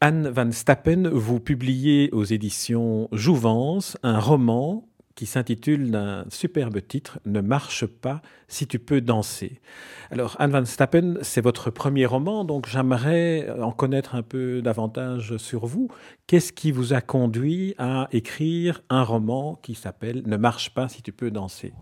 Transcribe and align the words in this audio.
Anne 0.00 0.28
Van 0.28 0.52
Stappen, 0.52 1.10
vous 1.12 1.40
publiez 1.40 2.08
aux 2.12 2.22
éditions 2.22 3.08
Jouvence 3.10 3.96
un 4.04 4.20
roman 4.20 4.86
qui 5.16 5.26
s'intitule 5.26 5.90
d'un 5.90 6.24
superbe 6.28 6.78
titre 6.86 7.18
Ne 7.26 7.40
marche 7.40 7.84
pas 7.84 8.22
si 8.46 8.68
tu 8.68 8.78
peux 8.78 9.00
danser. 9.00 9.60
Alors, 10.12 10.36
Anne 10.38 10.52
van 10.52 10.64
Stappen, 10.64 11.14
c'est 11.22 11.40
votre 11.40 11.70
premier 11.70 12.06
roman, 12.06 12.44
donc 12.44 12.68
j'aimerais 12.68 13.50
en 13.60 13.72
connaître 13.72 14.14
un 14.14 14.22
peu 14.22 14.62
davantage 14.62 15.36
sur 15.38 15.66
vous. 15.66 15.88
Qu'est-ce 16.28 16.52
qui 16.52 16.70
vous 16.70 16.92
a 16.92 17.00
conduit 17.00 17.74
à 17.78 18.06
écrire 18.12 18.80
un 18.90 19.02
roman 19.02 19.58
qui 19.62 19.74
s'appelle 19.74 20.22
Ne 20.26 20.36
marche 20.36 20.70
pas 20.74 20.86
si 20.86 21.02
tu 21.02 21.10
peux 21.10 21.32
danser? 21.32 21.72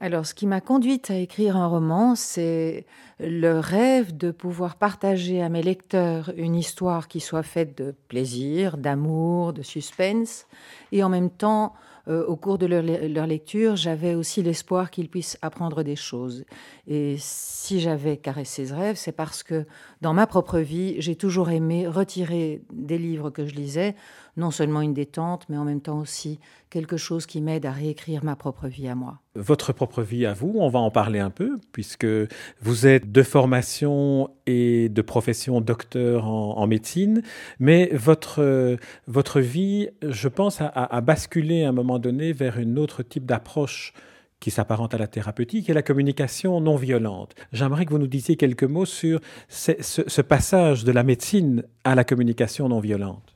Alors, 0.00 0.24
ce 0.24 0.32
qui 0.32 0.46
m'a 0.46 0.60
conduite 0.60 1.10
à 1.10 1.16
écrire 1.16 1.56
un 1.56 1.66
roman, 1.66 2.14
c'est 2.14 2.86
le 3.20 3.58
rêve 3.58 4.16
de 4.16 4.30
pouvoir 4.30 4.76
partager 4.76 5.42
à 5.42 5.48
mes 5.48 5.62
lecteurs 5.62 6.32
une 6.36 6.54
histoire 6.54 7.08
qui 7.08 7.20
soit 7.20 7.42
faite 7.42 7.76
de 7.76 7.94
plaisir, 8.08 8.76
d'amour, 8.76 9.52
de 9.52 9.62
suspense, 9.62 10.46
et 10.92 11.02
en 11.02 11.08
même 11.08 11.30
temps 11.30 11.74
euh, 12.08 12.24
au 12.24 12.36
cours 12.36 12.56
de 12.56 12.66
leur, 12.66 13.26
lecture, 13.26 13.76
j'avais 13.76 14.14
aussi 14.14 14.42
l'espoir 14.42 14.90
qu'ils 14.90 15.10
puissent 15.10 15.36
apprendre 15.42 15.82
des 15.82 15.96
choses. 15.96 16.44
Et 16.86 17.16
si 17.18 17.80
j'avais 17.80 18.16
caressé 18.16 18.66
ce 18.66 18.72
rêve, 18.72 18.96
c'est 18.96 19.12
parce 19.12 19.42
que 19.42 19.66
dans 20.00 20.14
ma 20.14 20.26
propre 20.26 20.58
vie, 20.58 20.94
j'ai 21.00 21.16
toujours 21.16 21.50
aimé 21.50 21.86
retirer 21.86 22.62
des 22.72 22.96
livres 22.96 23.28
que 23.30 23.44
je 23.44 23.54
lisais 23.54 23.94
non 24.38 24.50
seulement 24.50 24.80
une 24.80 24.94
détente, 24.94 25.44
mais 25.48 25.58
en 25.58 25.64
même 25.64 25.80
temps 25.80 25.98
aussi 25.98 26.38
quelque 26.70 26.96
chose 26.96 27.26
qui 27.26 27.40
m'aide 27.40 27.66
à 27.66 27.72
réécrire 27.72 28.24
ma 28.24 28.36
propre 28.36 28.68
vie 28.68 28.88
à 28.88 28.94
moi. 28.94 29.18
Votre 29.34 29.72
propre 29.72 30.02
vie 30.02 30.26
à 30.26 30.32
vous, 30.32 30.54
on 30.58 30.68
va 30.68 30.78
en 30.78 30.90
parler 30.90 31.18
un 31.18 31.30
peu, 31.30 31.58
puisque 31.72 32.06
vous 32.60 32.86
êtes 32.86 33.07
de 33.12 33.22
formation 33.22 34.30
et 34.46 34.88
de 34.90 35.02
profession 35.02 35.60
docteur 35.60 36.26
en, 36.26 36.66
médecine, 36.66 37.22
mais 37.58 37.90
votre, 37.92 38.76
votre 39.06 39.40
vie, 39.40 39.88
je 40.02 40.28
pense, 40.28 40.60
a, 40.60 41.00
basculé 41.00 41.64
à 41.64 41.70
un 41.70 41.72
moment 41.72 41.98
donné 41.98 42.32
vers 42.32 42.58
une 42.58 42.78
autre 42.78 43.02
type 43.02 43.24
d'approche 43.24 43.94
qui 44.40 44.50
s'apparente 44.50 44.94
à 44.94 44.98
la 44.98 45.06
thérapeutique 45.06 45.70
et 45.70 45.72
la 45.72 45.82
communication 45.82 46.60
non 46.60 46.76
violente. 46.76 47.34
J'aimerais 47.52 47.86
que 47.86 47.90
vous 47.90 47.98
nous 47.98 48.06
disiez 48.06 48.36
quelques 48.36 48.64
mots 48.64 48.84
sur 48.84 49.20
ce 49.48 50.20
passage 50.20 50.84
de 50.84 50.92
la 50.92 51.02
médecine 51.02 51.64
à 51.84 51.94
la 51.94 52.04
communication 52.04 52.68
non 52.68 52.80
violente. 52.80 53.34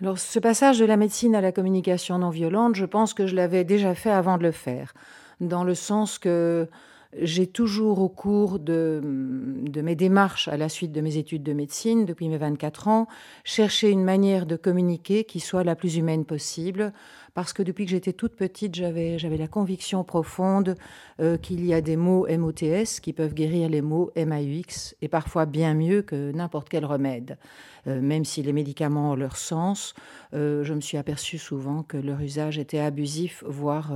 Alors, 0.00 0.18
ce 0.18 0.38
passage 0.38 0.78
de 0.78 0.84
la 0.84 0.96
médecine 0.96 1.34
à 1.34 1.40
la 1.40 1.50
communication 1.50 2.18
non 2.18 2.30
violente, 2.30 2.76
je 2.76 2.84
pense 2.84 3.14
que 3.14 3.26
je 3.26 3.34
l'avais 3.34 3.64
déjà 3.64 3.96
fait 3.96 4.12
avant 4.12 4.38
de 4.38 4.44
le 4.44 4.52
faire, 4.52 4.94
dans 5.40 5.64
le 5.64 5.74
sens 5.74 6.20
que 6.20 6.68
j'ai 7.16 7.46
toujours, 7.46 8.00
au 8.00 8.08
cours 8.08 8.58
de, 8.58 9.00
mes 9.02 9.94
démarches 9.94 10.48
à 10.48 10.56
la 10.56 10.68
suite 10.68 10.92
de 10.92 11.00
mes 11.00 11.16
études 11.16 11.42
de 11.42 11.54
médecine, 11.54 12.04
depuis 12.04 12.28
mes 12.28 12.36
24 12.36 12.88
ans, 12.88 13.08
cherché 13.44 13.90
une 13.90 14.04
manière 14.04 14.44
de 14.44 14.56
communiquer 14.56 15.24
qui 15.24 15.40
soit 15.40 15.64
la 15.64 15.74
plus 15.74 15.96
humaine 15.96 16.26
possible, 16.26 16.92
parce 17.38 17.52
que 17.52 17.62
depuis 17.62 17.84
que 17.84 17.92
j'étais 17.92 18.14
toute 18.14 18.34
petite, 18.34 18.74
j'avais, 18.74 19.16
la 19.16 19.46
conviction 19.46 20.02
profonde 20.02 20.74
euh, 21.20 21.36
qu'il 21.36 21.64
y 21.64 21.72
a 21.72 21.80
des 21.80 21.94
mots 21.96 22.26
MOTS 22.28 22.98
qui 23.00 23.12
peuvent 23.12 23.32
guérir 23.32 23.68
les 23.68 23.80
mots 23.80 24.10
MAUX, 24.16 24.96
et 25.02 25.06
parfois 25.06 25.46
bien 25.46 25.72
mieux 25.74 26.02
que 26.02 26.32
n'importe 26.32 26.68
quel 26.68 26.84
remède. 26.84 27.38
Euh, 27.86 28.00
même 28.00 28.24
si 28.24 28.42
les 28.42 28.52
médicaments 28.52 29.12
ont 29.12 29.14
leur 29.14 29.36
sens, 29.36 29.94
euh, 30.34 30.64
je 30.64 30.74
me 30.74 30.80
suis 30.80 30.96
aperçue 30.96 31.38
souvent 31.38 31.84
que 31.84 31.96
leur 31.96 32.20
usage 32.20 32.58
était 32.58 32.80
abusif, 32.80 33.44
voire 33.46 33.92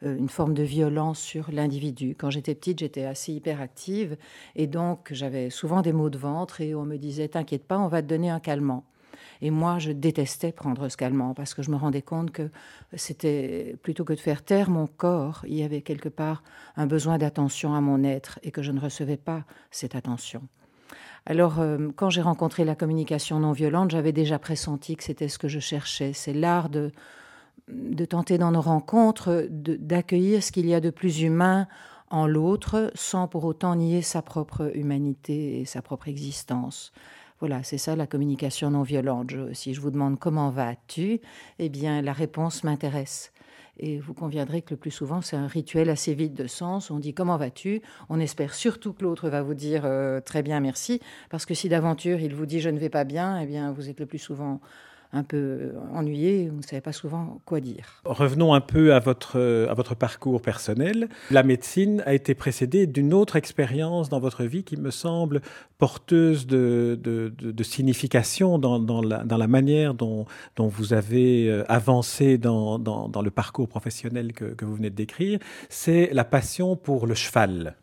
une 0.00 0.30
forme 0.30 0.54
de 0.54 0.62
violence 0.62 1.20
sur 1.20 1.50
l'individu. 1.52 2.16
Quand 2.18 2.30
j'étais 2.30 2.54
petite, 2.54 2.78
j'étais 2.78 3.04
assez 3.04 3.34
hyperactive, 3.34 4.16
et 4.56 4.66
donc 4.66 5.10
j'avais 5.10 5.50
souvent 5.50 5.82
des 5.82 5.92
maux 5.92 6.08
de 6.08 6.16
ventre, 6.16 6.62
et 6.62 6.74
on 6.74 6.86
me 6.86 6.96
disait, 6.96 7.28
t'inquiète 7.28 7.64
pas, 7.64 7.78
on 7.78 7.88
va 7.88 8.00
te 8.00 8.06
donner 8.06 8.30
un 8.30 8.40
calmant. 8.40 8.84
Et 9.40 9.50
moi, 9.50 9.78
je 9.78 9.92
détestais 9.92 10.52
prendre 10.52 10.88
ce 10.88 10.96
calmant 10.96 11.34
parce 11.34 11.54
que 11.54 11.62
je 11.62 11.70
me 11.70 11.76
rendais 11.76 12.02
compte 12.02 12.30
que 12.30 12.50
c'était 12.94 13.76
plutôt 13.82 14.04
que 14.04 14.12
de 14.12 14.18
faire 14.18 14.44
taire 14.44 14.70
mon 14.70 14.86
corps, 14.86 15.44
il 15.46 15.54
y 15.54 15.62
avait 15.62 15.82
quelque 15.82 16.08
part 16.08 16.42
un 16.76 16.86
besoin 16.86 17.18
d'attention 17.18 17.74
à 17.74 17.80
mon 17.80 18.02
être 18.04 18.38
et 18.42 18.50
que 18.50 18.62
je 18.62 18.72
ne 18.72 18.80
recevais 18.80 19.16
pas 19.16 19.44
cette 19.70 19.94
attention. 19.94 20.42
Alors, 21.26 21.60
euh, 21.60 21.88
quand 21.94 22.10
j'ai 22.10 22.22
rencontré 22.22 22.64
la 22.64 22.74
communication 22.74 23.38
non 23.40 23.52
violente, 23.52 23.90
j'avais 23.90 24.12
déjà 24.12 24.38
pressenti 24.38 24.96
que 24.96 25.04
c'était 25.04 25.28
ce 25.28 25.38
que 25.38 25.48
je 25.48 25.58
cherchais. 25.58 26.12
C'est 26.14 26.32
l'art 26.32 26.70
de, 26.70 26.90
de 27.68 28.04
tenter 28.04 28.38
dans 28.38 28.50
nos 28.50 28.60
rencontres 28.60 29.46
d'accueillir 29.50 30.42
ce 30.42 30.52
qu'il 30.52 30.66
y 30.66 30.74
a 30.74 30.80
de 30.80 30.90
plus 30.90 31.20
humain 31.20 31.68
en 32.10 32.26
l'autre 32.26 32.90
sans 32.94 33.28
pour 33.28 33.44
autant 33.44 33.76
nier 33.76 34.02
sa 34.02 34.22
propre 34.22 34.70
humanité 34.74 35.60
et 35.60 35.64
sa 35.64 35.82
propre 35.82 36.08
existence. 36.08 36.92
Voilà, 37.40 37.62
c'est 37.62 37.78
ça 37.78 37.94
la 37.94 38.06
communication 38.06 38.70
non 38.70 38.82
violente. 38.82 39.32
si 39.52 39.72
je 39.72 39.80
vous 39.80 39.90
demande 39.90 40.18
comment 40.18 40.50
vas-tu, 40.50 41.20
eh 41.58 41.68
bien 41.68 42.02
la 42.02 42.12
réponse 42.12 42.64
m'intéresse. 42.64 43.32
Et 43.80 43.98
vous 43.98 44.12
conviendrez 44.12 44.62
que 44.62 44.70
le 44.70 44.76
plus 44.76 44.90
souvent, 44.90 45.20
c'est 45.20 45.36
un 45.36 45.46
rituel 45.46 45.88
assez 45.88 46.12
vide 46.14 46.34
de 46.34 46.48
sens. 46.48 46.90
On 46.90 46.98
dit 46.98 47.14
comment 47.14 47.36
vas-tu? 47.36 47.80
On 48.08 48.18
espère 48.18 48.54
surtout 48.54 48.92
que 48.92 49.04
l'autre 49.04 49.28
va 49.28 49.42
vous 49.42 49.54
dire 49.54 49.82
euh, 49.84 50.20
très 50.20 50.42
bien, 50.42 50.58
merci. 50.58 51.00
Parce 51.30 51.46
que 51.46 51.54
si 51.54 51.68
d'aventure 51.68 52.18
il 52.20 52.34
vous 52.34 52.46
dit 52.46 52.60
je 52.60 52.70
ne 52.70 52.78
vais 52.78 52.88
pas 52.88 53.04
bien, 53.04 53.40
eh 53.40 53.46
bien 53.46 53.70
vous 53.70 53.88
êtes 53.88 54.00
le 54.00 54.06
plus 54.06 54.18
souvent 54.18 54.60
un 55.12 55.22
peu 55.22 55.72
ennuyé, 55.94 56.48
vous 56.48 56.58
ne 56.58 56.62
savez 56.62 56.80
pas 56.80 56.92
souvent 56.92 57.40
quoi 57.44 57.60
dire. 57.60 58.02
Revenons 58.04 58.52
un 58.52 58.60
peu 58.60 58.94
à 58.94 58.98
votre, 58.98 59.38
à 59.68 59.74
votre 59.74 59.94
parcours 59.94 60.42
personnel. 60.42 61.08
La 61.30 61.42
médecine 61.42 62.02
a 62.06 62.14
été 62.14 62.34
précédée 62.34 62.86
d'une 62.86 63.14
autre 63.14 63.36
expérience 63.36 64.08
dans 64.08 64.20
votre 64.20 64.44
vie 64.44 64.64
qui 64.64 64.76
me 64.76 64.90
semble 64.90 65.40
porteuse 65.78 66.46
de, 66.46 66.98
de, 67.00 67.62
signification 67.62 68.58
dans, 68.58 68.78
dans, 68.78 69.00
la, 69.00 69.46
manière 69.46 69.94
dont, 69.94 70.26
dont, 70.56 70.66
vous 70.66 70.92
avez 70.92 71.48
euh, 71.48 71.64
avancé 71.68 72.36
dans, 72.36 72.78
dans 72.78 73.22
le 73.22 73.30
parcours 73.30 73.68
professionnel 73.68 74.32
que, 74.32 74.46
que 74.46 74.64
vous 74.64 74.74
venez 74.74 74.90
de 74.90 74.96
décrire. 74.96 75.38
C'est 75.68 76.10
la 76.12 76.24
passion 76.24 76.76
pour 76.76 77.06
le 77.06 77.14
cheval. 77.14 77.76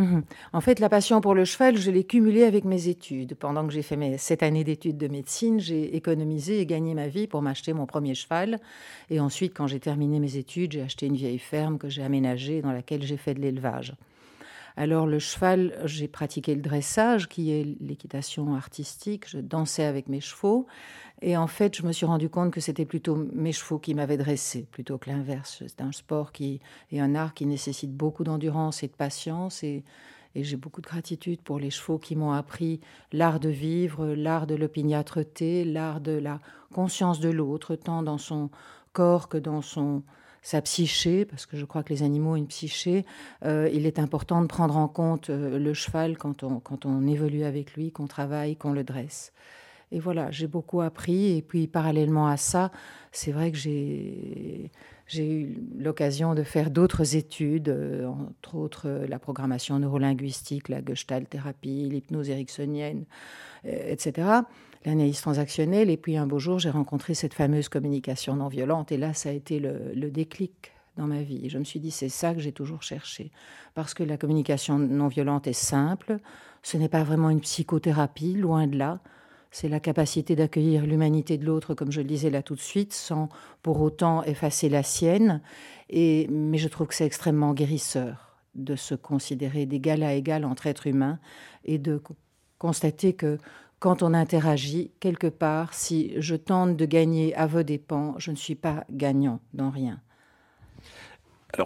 Mhm. 0.00 0.22
En 0.54 0.62
fait, 0.62 0.80
la 0.80 0.88
passion 0.88 1.20
pour 1.20 1.34
le 1.34 1.44
cheval, 1.44 1.76
je 1.76 1.90
l'ai 1.90 2.04
cumulée 2.04 2.44
avec 2.44 2.64
mes 2.64 2.88
études. 2.88 3.34
Pendant 3.34 3.66
que 3.66 3.72
j'ai 3.74 3.82
fait 3.82 3.96
mes 3.96 4.16
sept 4.16 4.42
années 4.42 4.64
d'études 4.64 4.96
de 4.96 5.08
médecine, 5.08 5.60
j'ai 5.60 5.94
économisé 5.94 6.58
et 6.58 6.64
gagné 6.64 6.94
ma 6.94 7.06
vie 7.06 7.26
pour 7.26 7.42
m'acheter 7.42 7.74
mon 7.74 7.84
premier 7.84 8.14
cheval. 8.14 8.60
Et 9.10 9.20
ensuite, 9.20 9.52
quand 9.54 9.66
j'ai 9.66 9.78
terminé 9.78 10.18
mes 10.18 10.36
études, 10.38 10.72
j'ai 10.72 10.80
acheté 10.80 11.04
une 11.04 11.16
vieille 11.16 11.38
ferme 11.38 11.76
que 11.76 11.90
j'ai 11.90 12.02
aménagée 12.02 12.62
dans 12.62 12.72
laquelle 12.72 13.02
j'ai 13.02 13.18
fait 13.18 13.34
de 13.34 13.40
l'élevage. 13.40 13.94
Alors 14.78 15.06
le 15.06 15.18
cheval, 15.18 15.78
j'ai 15.84 16.08
pratiqué 16.08 16.54
le 16.54 16.62
dressage, 16.62 17.28
qui 17.28 17.52
est 17.52 17.66
l'équitation 17.82 18.54
artistique. 18.54 19.28
Je 19.28 19.36
dansais 19.36 19.84
avec 19.84 20.08
mes 20.08 20.22
chevaux. 20.22 20.66
Et 21.22 21.36
en 21.36 21.46
fait, 21.46 21.76
je 21.76 21.82
me 21.84 21.92
suis 21.92 22.06
rendu 22.06 22.30
compte 22.30 22.50
que 22.50 22.60
c'était 22.60 22.86
plutôt 22.86 23.16
mes 23.34 23.52
chevaux 23.52 23.78
qui 23.78 23.94
m'avaient 23.94 24.16
dressé, 24.16 24.66
plutôt 24.70 24.96
que 24.96 25.10
l'inverse. 25.10 25.62
C'est 25.66 25.82
un 25.82 25.92
sport 25.92 26.32
qui 26.32 26.60
et 26.90 27.00
un 27.00 27.14
art 27.14 27.34
qui 27.34 27.44
nécessite 27.46 27.94
beaucoup 27.94 28.24
d'endurance 28.24 28.82
et 28.82 28.88
de 28.88 28.92
patience. 28.92 29.62
Et, 29.62 29.84
j'ai 30.36 30.56
beaucoup 30.56 30.80
de 30.80 30.86
gratitude 30.86 31.40
pour 31.40 31.58
les 31.58 31.70
chevaux 31.70 31.98
qui 31.98 32.14
m'ont 32.14 32.30
appris 32.30 32.78
l'art 33.12 33.40
de 33.40 33.48
vivre, 33.48 34.06
l'art 34.06 34.46
de 34.46 34.54
l'opiniâtreté, 34.54 35.64
l'art 35.64 36.00
de 36.00 36.12
la 36.12 36.38
conscience 36.72 37.18
de 37.18 37.30
l'autre, 37.30 37.74
tant 37.74 38.04
dans 38.04 38.16
son 38.16 38.48
corps 38.92 39.28
que 39.28 39.38
dans 39.38 39.60
son, 39.60 40.04
sa 40.42 40.62
psyché, 40.62 41.24
parce 41.24 41.46
que 41.46 41.56
je 41.56 41.64
crois 41.64 41.82
que 41.82 41.92
les 41.92 42.04
animaux 42.04 42.34
ont 42.34 42.36
une 42.36 42.46
psyché, 42.46 43.04
euh, 43.44 43.68
il 43.72 43.86
est 43.86 43.98
important 43.98 44.40
de 44.40 44.46
prendre 44.46 44.76
en 44.76 44.86
compte 44.86 45.30
euh, 45.30 45.58
le 45.58 45.74
cheval 45.74 46.16
quand 46.16 46.44
on, 46.44 46.60
quand 46.60 46.86
on 46.86 47.08
évolue 47.08 47.42
avec 47.42 47.74
lui, 47.74 47.90
qu'on 47.90 48.06
travaille, 48.06 48.54
qu'on 48.54 48.72
le 48.72 48.84
dresse. 48.84 49.32
Et 49.92 49.98
voilà, 50.00 50.30
j'ai 50.30 50.46
beaucoup 50.46 50.80
appris. 50.80 51.36
Et 51.36 51.42
puis, 51.42 51.66
parallèlement 51.66 52.28
à 52.28 52.36
ça, 52.36 52.70
c'est 53.12 53.32
vrai 53.32 53.50
que 53.50 53.58
j'ai, 53.58 54.70
eu 55.16 55.58
l'occasion 55.78 56.34
de 56.34 56.42
faire 56.42 56.70
d'autres 56.70 57.16
études, 57.16 57.68
euh, 57.68 58.06
entre 58.06 58.54
autres 58.54 58.88
la 59.08 59.18
programmation 59.18 59.78
neurolinguistique, 59.78 60.68
la 60.68 60.84
gestalt 60.84 61.28
thérapie, 61.28 61.88
l'hypnose 61.90 62.30
ericksonienne, 62.30 63.04
etc 63.64 64.42
l'analyse 64.84 65.20
transactionnelle. 65.20 65.90
Et 65.90 65.96
puis 65.96 66.16
un 66.16 66.26
beau 66.26 66.38
jour, 66.38 66.58
j'ai 66.58 66.70
rencontré 66.70 67.14
cette 67.14 67.34
fameuse 67.34 67.68
communication 67.68 68.36
non 68.36 68.48
violente. 68.48 68.92
Et 68.92 68.96
là, 68.96 69.14
ça 69.14 69.28
a 69.28 69.32
été 69.32 69.60
le, 69.60 70.10
déclic 70.10 70.72
dans 70.96 71.06
ma 71.06 71.22
vie. 71.22 71.48
Je 71.48 71.58
me 71.58 71.64
suis 71.64 71.80
dit, 71.80 71.90
c'est 71.90 72.08
ça 72.08 72.34
que 72.34 72.40
j'ai 72.40 72.52
toujours 72.52 72.82
cherché. 72.82 73.30
Parce 73.74 73.94
que 73.94 74.02
la 74.02 74.16
communication 74.16 74.78
non 74.78 75.08
violente 75.08 75.46
est 75.46 75.52
simple. 75.52 76.18
Ce 76.62 76.76
n'est 76.76 76.88
pas 76.88 77.04
vraiment 77.04 77.30
une 77.30 77.40
psychothérapie, 77.40 78.34
loin 78.34 78.66
de 78.66 78.76
là. 78.76 79.00
C'est 79.50 79.68
la 79.68 79.80
capacité 79.80 80.36
d'accueillir 80.36 80.86
l'humanité 80.86 81.36
de 81.36 81.44
l'autre, 81.44 81.74
comme 81.74 81.90
je 81.90 82.00
le 82.00 82.06
disais 82.06 82.30
là 82.30 82.42
tout 82.42 82.54
de 82.54 82.60
suite, 82.60 82.92
sans 82.92 83.28
pour 83.62 83.80
autant 83.80 84.22
effacer 84.22 84.68
la 84.68 84.82
sienne. 84.82 85.40
Et, 85.88 86.28
mais 86.30 86.58
je 86.58 86.68
trouve 86.68 86.86
que 86.86 86.94
c'est 86.94 87.06
extrêmement 87.06 87.52
guérisseur 87.52 88.36
de 88.54 88.76
se 88.76 88.94
considérer 88.94 89.66
d'égal 89.66 90.02
à 90.02 90.14
égal 90.14 90.44
entre 90.44 90.66
êtres 90.66 90.86
humains 90.86 91.18
et 91.64 91.78
de 91.78 92.00
constater 92.58 93.12
que 93.14 93.38
quand 93.80 94.02
on 94.02 94.12
interagit 94.12 94.92
quelque 95.00 95.26
part, 95.26 95.72
si 95.72 96.12
je 96.18 96.36
tente 96.36 96.76
de 96.76 96.84
gagner 96.84 97.34
à 97.34 97.46
vos 97.46 97.62
dépens, 97.62 98.14
je 98.18 98.30
ne 98.30 98.36
suis 98.36 98.54
pas 98.54 98.84
gagnant 98.90 99.40
dans 99.54 99.70
rien. 99.70 100.00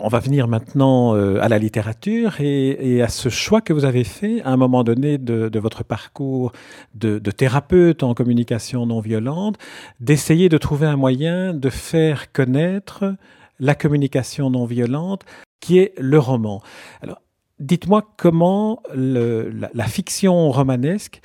On 0.01 0.09
va 0.09 0.19
venir 0.19 0.49
maintenant 0.49 1.15
euh, 1.15 1.39
à 1.41 1.49
la 1.49 1.59
littérature 1.59 2.41
et, 2.41 3.03
à 3.03 3.09
ce 3.09 3.29
choix 3.29 3.61
que 3.61 3.73
vous 3.73 3.85
avez 3.85 4.05
fait 4.05 4.43
à 4.43 4.51
un 4.51 4.57
moment 4.57 4.85
donné 4.85 5.19
de, 5.19 5.59
votre 5.59 5.85
parcours 5.85 6.53
de, 6.95 7.19
thérapeute 7.19 8.03
en 8.03 8.15
communication 8.15 8.87
non 8.87 9.01
violente, 9.01 9.59
d'essayer 10.01 10.49
de 10.49 10.59
trouver 10.59 10.87
un 10.87 10.97
moyen 10.97 11.55
de 11.55 11.71
faire 11.71 12.33
connaître 12.33 13.15
la 13.61 13.75
communication 13.75 14.51
non 14.51 14.65
violente 14.65 15.23
qui 15.61 15.79
est 15.79 15.95
le 15.99 16.19
roman. 16.19 16.63
Alors, 17.03 17.21
dites-moi 17.61 18.07
comment 18.17 18.83
la, 18.95 19.85
fiction 19.87 20.51
romanesque 20.51 21.21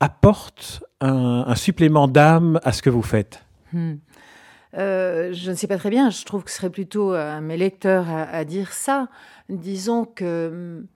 apporte 0.00 0.82
un, 1.00 1.54
supplément 1.54 2.08
d'âme 2.08 2.60
à 2.64 2.72
ce 2.72 2.82
que 2.82 2.90
vous 2.90 3.02
faites. 3.02 3.44
Hmm. 3.72 3.94
Euh, 4.76 5.32
je 5.32 5.50
ne 5.50 5.56
sais 5.56 5.66
pas 5.66 5.78
très 5.78 5.90
bien, 5.90 6.10
je 6.10 6.24
trouve 6.24 6.44
que 6.44 6.50
ce 6.50 6.56
serait 6.56 6.70
plutôt 6.70 7.12
à 7.12 7.40
mes 7.40 7.56
lecteurs 7.56 8.06
à, 8.08 8.44
dire 8.44 8.72
ça. 8.72 9.08
Disons 9.48 10.04
que 10.04 10.80
mm, 10.82 10.86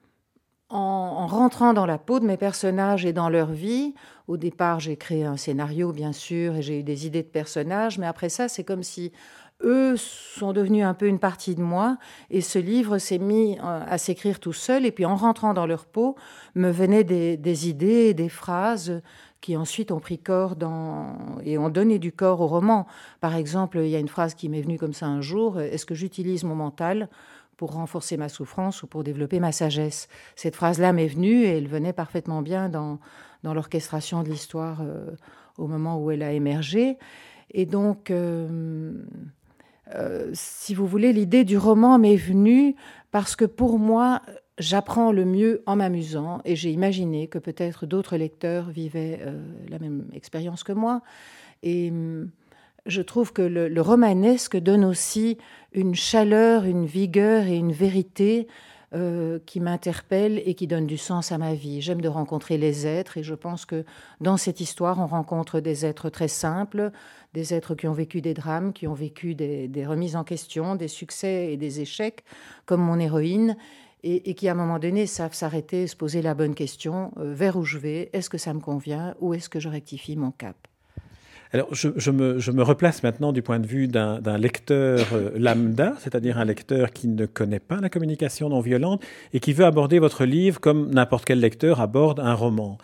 en, 0.69 1.27
rentrant 1.27 1.73
dans 1.73 1.85
la 1.85 1.97
peau 1.97 2.19
de 2.19 2.25
mes 2.25 2.37
personnages 2.37 3.05
et 3.05 3.13
dans 3.13 3.29
leur 3.29 3.51
vie, 3.51 3.93
au 4.27 4.37
départ 4.37 4.79
j'ai 4.79 4.97
créé 4.97 5.25
un 5.25 5.37
scénario 5.37 5.91
bien 5.91 6.13
sûr 6.13 6.55
et 6.55 6.61
j'ai 6.61 6.79
eu 6.79 6.83
des 6.83 7.07
idées 7.07 7.23
de 7.23 7.27
personnages, 7.27 7.97
mais 7.97 8.07
après 8.07 8.29
ça 8.29 8.49
c'est 8.49 8.63
comme 8.63 8.83
si 8.83 9.11
eux 9.61 9.97
sont 9.97 10.53
devenus 10.53 10.85
un 10.85 10.93
peu 10.93 11.07
une 11.07 11.19
partie 11.19 11.55
de 11.55 11.61
moi 11.61 11.97
et 12.29 12.41
ce 12.41 12.59
livre 12.59 12.97
s'est 12.97 13.17
mis 13.17 13.57
euh, 13.57 13.83
à 13.87 13.97
s'écrire 13.97 14.39
tout 14.39 14.53
seul 14.53 14.85
et 14.85 14.91
puis 14.91 15.05
en 15.05 15.15
rentrant 15.15 15.53
dans 15.53 15.65
leur 15.65 15.85
peau 15.85 16.15
me 16.55 16.69
venaient 16.69 17.03
des, 17.03 17.35
des 17.35 17.67
idées, 17.67 18.13
des 18.13 18.29
phrases 18.29 19.01
qui 19.41 19.55
ensuite 19.55 19.91
ont 19.91 19.99
pris 19.99 20.17
corps 20.17 20.55
dans, 20.55 21.15
et 21.43 21.57
ont 21.57 21.69
donné 21.69 21.99
du 21.99 22.11
corps 22.11 22.41
au 22.41 22.47
roman. 22.47 22.85
Par 23.21 23.35
exemple, 23.35 23.79
il 23.79 23.89
y 23.89 23.95
a 23.95 23.99
une 23.99 24.07
phrase 24.07 24.33
qui 24.33 24.49
m'est 24.49 24.61
venue 24.61 24.77
comme 24.77 24.93
ça 24.93 25.07
un 25.07 25.21
jour, 25.21 25.59
est-ce 25.59 25.85
que 25.85 25.95
j'utilise 25.95 26.43
mon 26.43 26.55
mental 26.55 27.09
pour 27.57 27.73
renforcer 27.73 28.17
ma 28.17 28.29
souffrance 28.29 28.83
ou 28.83 28.87
pour 28.87 29.03
développer 29.03 29.39
ma 29.39 29.51
sagesse? 29.51 30.07
Cette 30.35 30.55
phrase-là 30.55 30.93
m'est 30.93 31.07
venue 31.07 31.43
et 31.43 31.57
elle 31.57 31.67
venait 31.67 31.93
parfaitement 31.93 32.41
bien 32.41 32.69
dans, 32.69 32.99
dans 33.43 33.53
l'orchestration 33.53 34.23
de 34.23 34.29
l'histoire 34.29 34.81
euh, 34.81 35.11
au 35.57 35.67
moment 35.67 36.01
où 36.01 36.11
elle 36.11 36.23
a 36.23 36.31
émergé. 36.31 36.97
Et 37.51 37.65
donc, 37.65 38.11
euh, 38.11 38.93
euh, 39.95 40.29
si 40.33 40.73
vous 40.73 40.85
voulez, 40.85 41.13
l'idée 41.13 41.45
du 41.45 41.57
roman 41.57 41.97
m'est 41.97 42.15
venue 42.15 42.75
parce 43.11 43.35
que 43.35 43.45
pour 43.45 43.79
moi, 43.79 44.21
j'apprends 44.59 45.11
le 45.11 45.25
mieux 45.25 45.63
en 45.65 45.77
m'amusant 45.77 46.41
et 46.45 46.55
j'ai 46.55 46.71
imaginé 46.71 47.27
que 47.27 47.39
peut-être 47.39 47.85
d'autres 47.85 48.17
lecteurs 48.17 48.69
vivaient 48.69 49.19
euh, 49.21 49.41
la 49.69 49.79
même 49.79 50.05
expérience 50.13 50.63
que 50.63 50.73
moi. 50.73 51.01
Et 51.63 51.89
hum, 51.89 52.29
je 52.85 53.01
trouve 53.01 53.33
que 53.33 53.41
le, 53.41 53.81
romanesque 53.81 54.57
donne 54.57 54.85
aussi 54.85 55.37
une 55.73 55.95
chaleur, 55.95 56.65
une 56.65 56.85
vigueur 56.85 57.45
et 57.45 57.55
une 57.55 57.71
vérité 57.71 58.47
euh, 58.95 59.37
qui 59.45 59.59
m'interpelle 59.59 60.41
et 60.45 60.55
qui 60.55 60.65
donne 60.65 60.87
du 60.87 60.97
sens 60.97 61.31
à 61.31 61.37
ma 61.37 61.53
vie. 61.53 61.81
J'aime 61.81 62.01
de 62.01 62.07
rencontrer 62.07 62.57
les 62.57 62.87
êtres 62.87 63.17
et 63.17 63.23
je 63.23 63.35
pense 63.35 63.65
que 63.65 63.85
dans 64.19 64.37
cette 64.37 64.59
histoire, 64.61 64.99
on 64.99 65.05
rencontre 65.05 65.59
des 65.59 65.85
êtres 65.85 66.09
très 66.09 66.27
simples, 66.27 66.91
des 67.33 67.53
êtres 67.53 67.75
qui 67.75 67.87
ont 67.87 67.93
vécu 67.93 68.21
des 68.21 68.33
drames, 68.33 68.73
qui 68.73 68.87
ont 68.87 68.93
vécu 68.93 69.35
des 69.35 69.85
remises 69.85 70.15
en 70.15 70.23
question, 70.23 70.75
des 70.75 70.87
succès 70.87 71.53
et 71.53 71.57
des 71.57 71.81
échecs, 71.81 72.23
comme 72.65 72.81
mon 72.81 72.99
héroïne 72.99 73.55
et, 74.03 74.33
qui 74.33 74.47
à 74.47 74.51
un 74.51 74.55
moment 74.55 74.79
donné 74.79 75.05
savent 75.05 75.33
s'arrêter, 75.33 75.87
se 75.87 75.95
poser 75.95 76.21
la 76.21 76.33
bonne 76.33 76.55
question, 76.55 77.11
euh, 77.17 77.33
vers 77.33 77.57
où 77.57 77.63
je 77.63 77.77
vais, 77.77 78.09
est-ce 78.13 78.29
que 78.29 78.37
ça 78.37 78.53
me 78.53 78.59
convient 78.59 79.15
ou 79.19 79.33
est-ce 79.33 79.49
que 79.49 79.59
je 79.59 79.69
rectifie 79.69 80.15
mon 80.15 80.31
cap? 80.31 80.55
Alors, 81.51 81.73
je, 81.73 82.11
me, 82.11 82.61
replace 82.61 83.01
maintenant 83.01 83.31
du 83.31 83.41
point 83.41 83.59
de 83.59 83.65
vue 83.65 83.87
d'un 83.87 84.37
lecteur 84.37 85.07
euh, 85.13 85.31
lambda, 85.35 85.93
c'est-à-dire 85.97 86.37
un 86.37 86.45
lecteur 86.45 86.91
qui 86.91 87.07
ne 87.07 87.25
connaît 87.25 87.59
pas 87.59 87.77
la 87.81 87.89
communication 87.89 88.49
non 88.49 88.59
violente 88.59 89.03
et 89.33 89.39
qui 89.39 89.53
veut 89.53 89.65
aborder 89.65 89.97
votre 89.97 90.25
livre 90.25 90.59
comme 90.59 90.91
n'importe 90.91 91.25
quel 91.25 91.39
lecteur 91.39 91.81
aborde 91.81 92.19
un 92.19 92.35
roman. 92.35 92.77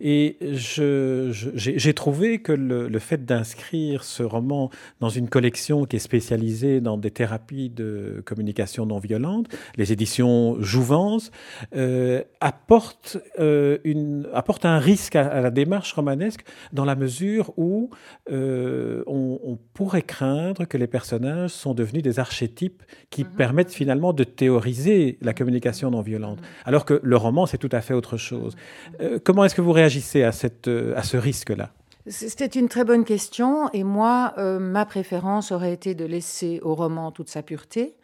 Et 0.00 0.36
j'ai 0.52 1.94
trouvé 1.94 2.38
que 2.38 2.52
le, 2.52 2.98
fait 3.00 3.24
d'inscrire 3.24 4.04
ce 4.04 4.22
roman 4.22 4.70
dans 5.00 5.08
une 5.08 5.28
collection 5.28 5.84
qui 5.84 5.96
est 5.96 5.98
spécialisée 5.98 6.80
dans 6.80 6.98
des 6.98 7.10
thérapies 7.10 7.70
de 7.70 8.22
communication 8.24 8.86
non 8.86 9.00
violente, 9.00 9.48
les 9.76 9.92
éditions 9.92 10.62
Jouvence, 10.62 11.32
euh, 11.74 12.22
apporte, 12.40 13.18
euh, 13.40 13.78
une, 13.82 14.28
apporte 14.32 14.64
un 14.64 14.78
risque 14.78 15.16
à 15.16 15.40
la 15.40 15.50
démarche 15.50 15.92
romanesque 15.92 16.44
dans 16.72 16.84
la 16.84 16.94
mesure 16.94 17.52
où 17.56 17.90
euh, 18.30 19.02
on, 19.06 19.58
pourrait 19.74 20.02
craindre 20.02 20.64
que 20.66 20.76
les 20.76 20.86
personnages 20.86 21.50
sont 21.50 21.74
devenus 21.74 22.02
des 22.02 22.18
archétypes 22.18 22.82
qui 23.10 23.24
mhm. 23.24 23.30
permettent 23.30 23.72
finalement 23.72 24.12
de 24.12 24.24
théoriser 24.24 25.18
la 25.22 25.34
communication 25.34 25.90
non 25.90 26.02
violente, 26.02 26.40
mhm. 26.40 26.46
alors 26.64 26.84
que 26.84 27.00
le 27.02 27.16
roman, 27.16 27.46
c'est 27.46 27.58
tout 27.58 27.68
à 27.72 27.80
fait 27.80 27.94
autre 27.94 28.16
chose. 28.16 28.54
Euh, 29.00 29.18
comment 29.22 29.44
est-ce 29.44 29.54
que 29.54 29.60
vous 29.60 29.72
réagissez 29.72 30.22
à, 30.22 30.32
cette, 30.32 30.68
euh, 30.68 30.94
à 30.96 31.02
ce 31.02 31.16
risque-là? 31.16 31.70
C'était 32.06 32.46
une 32.46 32.68
très 32.68 32.84
bonne 32.84 33.04
question 33.04 33.70
et 33.72 33.84
moi, 33.84 34.34
ma 34.58 34.84
préférence 34.84 35.52
aurait 35.52 35.72
été 35.72 35.94
de 35.94 36.04
laisser 36.04 36.58
au 36.62 36.74
roman 36.74 37.12
toute 37.12 37.28
sa 37.28 37.42
pureté 37.42 37.94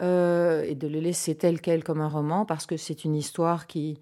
et 0.00 0.04
de 0.74 0.88
le 0.88 1.00
laisser 1.00 1.34
tel 1.34 1.60
quel 1.60 1.84
comme 1.84 2.00
un 2.00 2.08
roman 2.08 2.46
parce 2.46 2.64
que 2.64 2.78
c'est 2.78 3.04
une 3.04 3.14
histoire 3.14 3.66
qui, 3.66 3.98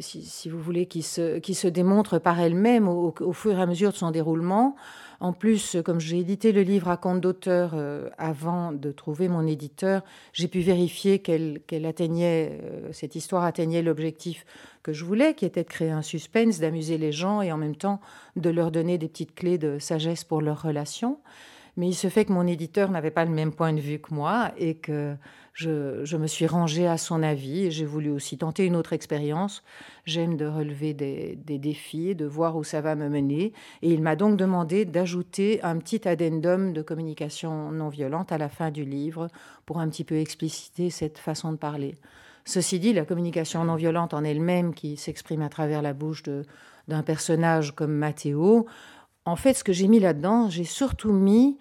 si, 0.00 0.48
vous 0.48 0.60
voulez, 0.60 0.86
qui 0.86 1.02
se, 1.02 1.40
se 1.40 1.68
démontre 1.68 2.18
par 2.18 2.40
elle-même 2.40 2.88
au, 2.88 3.32
fur 3.32 3.58
et 3.58 3.62
à 3.62 3.66
mesure 3.66 3.92
de 3.92 3.96
son 3.96 4.10
déroulement. 4.10 4.76
En 5.20 5.32
plus, 5.32 5.76
comme 5.84 6.00
j'ai 6.00 6.18
édité 6.18 6.52
le 6.52 6.62
livre 6.62 6.88
à 6.88 6.96
compte 6.96 7.20
d'auteur 7.20 7.72
euh, 7.74 8.10
avant 8.18 8.72
de 8.72 8.90
trouver 8.90 9.28
mon 9.28 9.46
éditeur, 9.46 10.02
j'ai 10.32 10.48
pu 10.48 10.60
vérifier 10.60 11.20
qu'elle 11.20 11.86
atteignait, 11.86 12.58
euh, 12.62 12.92
cette 12.92 13.14
histoire 13.14 13.44
atteignait 13.44 13.82
l'objectif 13.82 14.44
que 14.82 14.92
je 14.92 15.04
voulais, 15.04 15.34
qui 15.34 15.44
était 15.44 15.62
de 15.62 15.68
créer 15.68 15.90
un 15.90 16.02
suspense, 16.02 16.58
d'amuser 16.58 16.98
les 16.98 17.12
gens 17.12 17.40
et 17.42 17.52
en 17.52 17.56
même 17.56 17.76
temps 17.76 18.00
de 18.36 18.50
leur 18.50 18.70
donner 18.70 18.98
des 18.98 19.08
petites 19.08 19.34
clés 19.34 19.56
de 19.56 19.78
sagesse 19.78 20.24
pour 20.24 20.42
leurs 20.42 20.62
relations. 20.62 21.18
Mais 21.76 21.88
il 21.88 21.94
se 21.94 22.08
fait 22.08 22.24
que 22.24 22.32
mon 22.32 22.46
éditeur 22.46 22.90
n'avait 22.90 23.10
pas 23.10 23.24
le 23.24 23.30
même 23.30 23.52
point 23.52 23.72
de 23.72 23.80
vue 23.80 23.98
que 23.98 24.14
moi 24.14 24.52
et 24.56 24.76
que 24.76 25.16
je, 25.54 26.16
me 26.16 26.26
suis 26.26 26.46
rangée 26.46 26.86
à 26.86 26.98
son 26.98 27.22
avis. 27.22 27.70
J'ai 27.70 27.84
voulu 27.84 28.10
aussi 28.10 28.38
tenter 28.38 28.64
une 28.64 28.76
autre 28.76 28.92
expérience. 28.92 29.62
J'aime 30.04 30.36
de 30.36 30.46
relever 30.46 30.94
des, 30.94 31.36
défis, 31.36 32.14
de 32.14 32.26
voir 32.26 32.56
où 32.56 32.64
ça 32.64 32.80
va 32.80 32.94
me 32.94 33.08
mener. 33.08 33.52
Et 33.82 33.92
il 33.92 34.02
m'a 34.02 34.16
donc 34.16 34.36
demandé 34.36 34.84
d'ajouter 34.84 35.62
un 35.62 35.78
petit 35.78 36.06
addendum 36.08 36.72
de 36.72 36.82
communication 36.82 37.70
non 37.70 37.88
violente 37.88 38.32
à 38.32 38.38
la 38.38 38.48
fin 38.48 38.70
du 38.70 38.84
livre 38.84 39.28
pour 39.66 39.80
un 39.80 39.88
petit 39.88 40.04
peu 40.04 40.16
expliciter 40.16 40.90
cette 40.90 41.18
façon 41.18 41.52
de 41.52 41.56
parler. 41.56 41.96
Ceci 42.44 42.78
dit, 42.78 42.92
la 42.92 43.04
communication 43.04 43.64
non 43.64 43.76
violente 43.76 44.12
en 44.12 44.22
elle-même, 44.22 44.74
qui 44.74 44.96
s'exprime 44.96 45.40
à 45.40 45.48
travers 45.48 45.80
la 45.80 45.94
bouche 45.94 46.24
d'un 46.88 47.02
personnage 47.02 47.74
comme 47.74 47.94
Mathéo, 47.94 48.66
en 49.26 49.36
fait, 49.36 49.54
ce 49.54 49.64
que 49.64 49.72
j'ai 49.72 49.88
mis 49.88 50.00
là-dedans, 50.00 50.50
j'ai 50.50 50.64
surtout 50.64 51.12
mis 51.12 51.58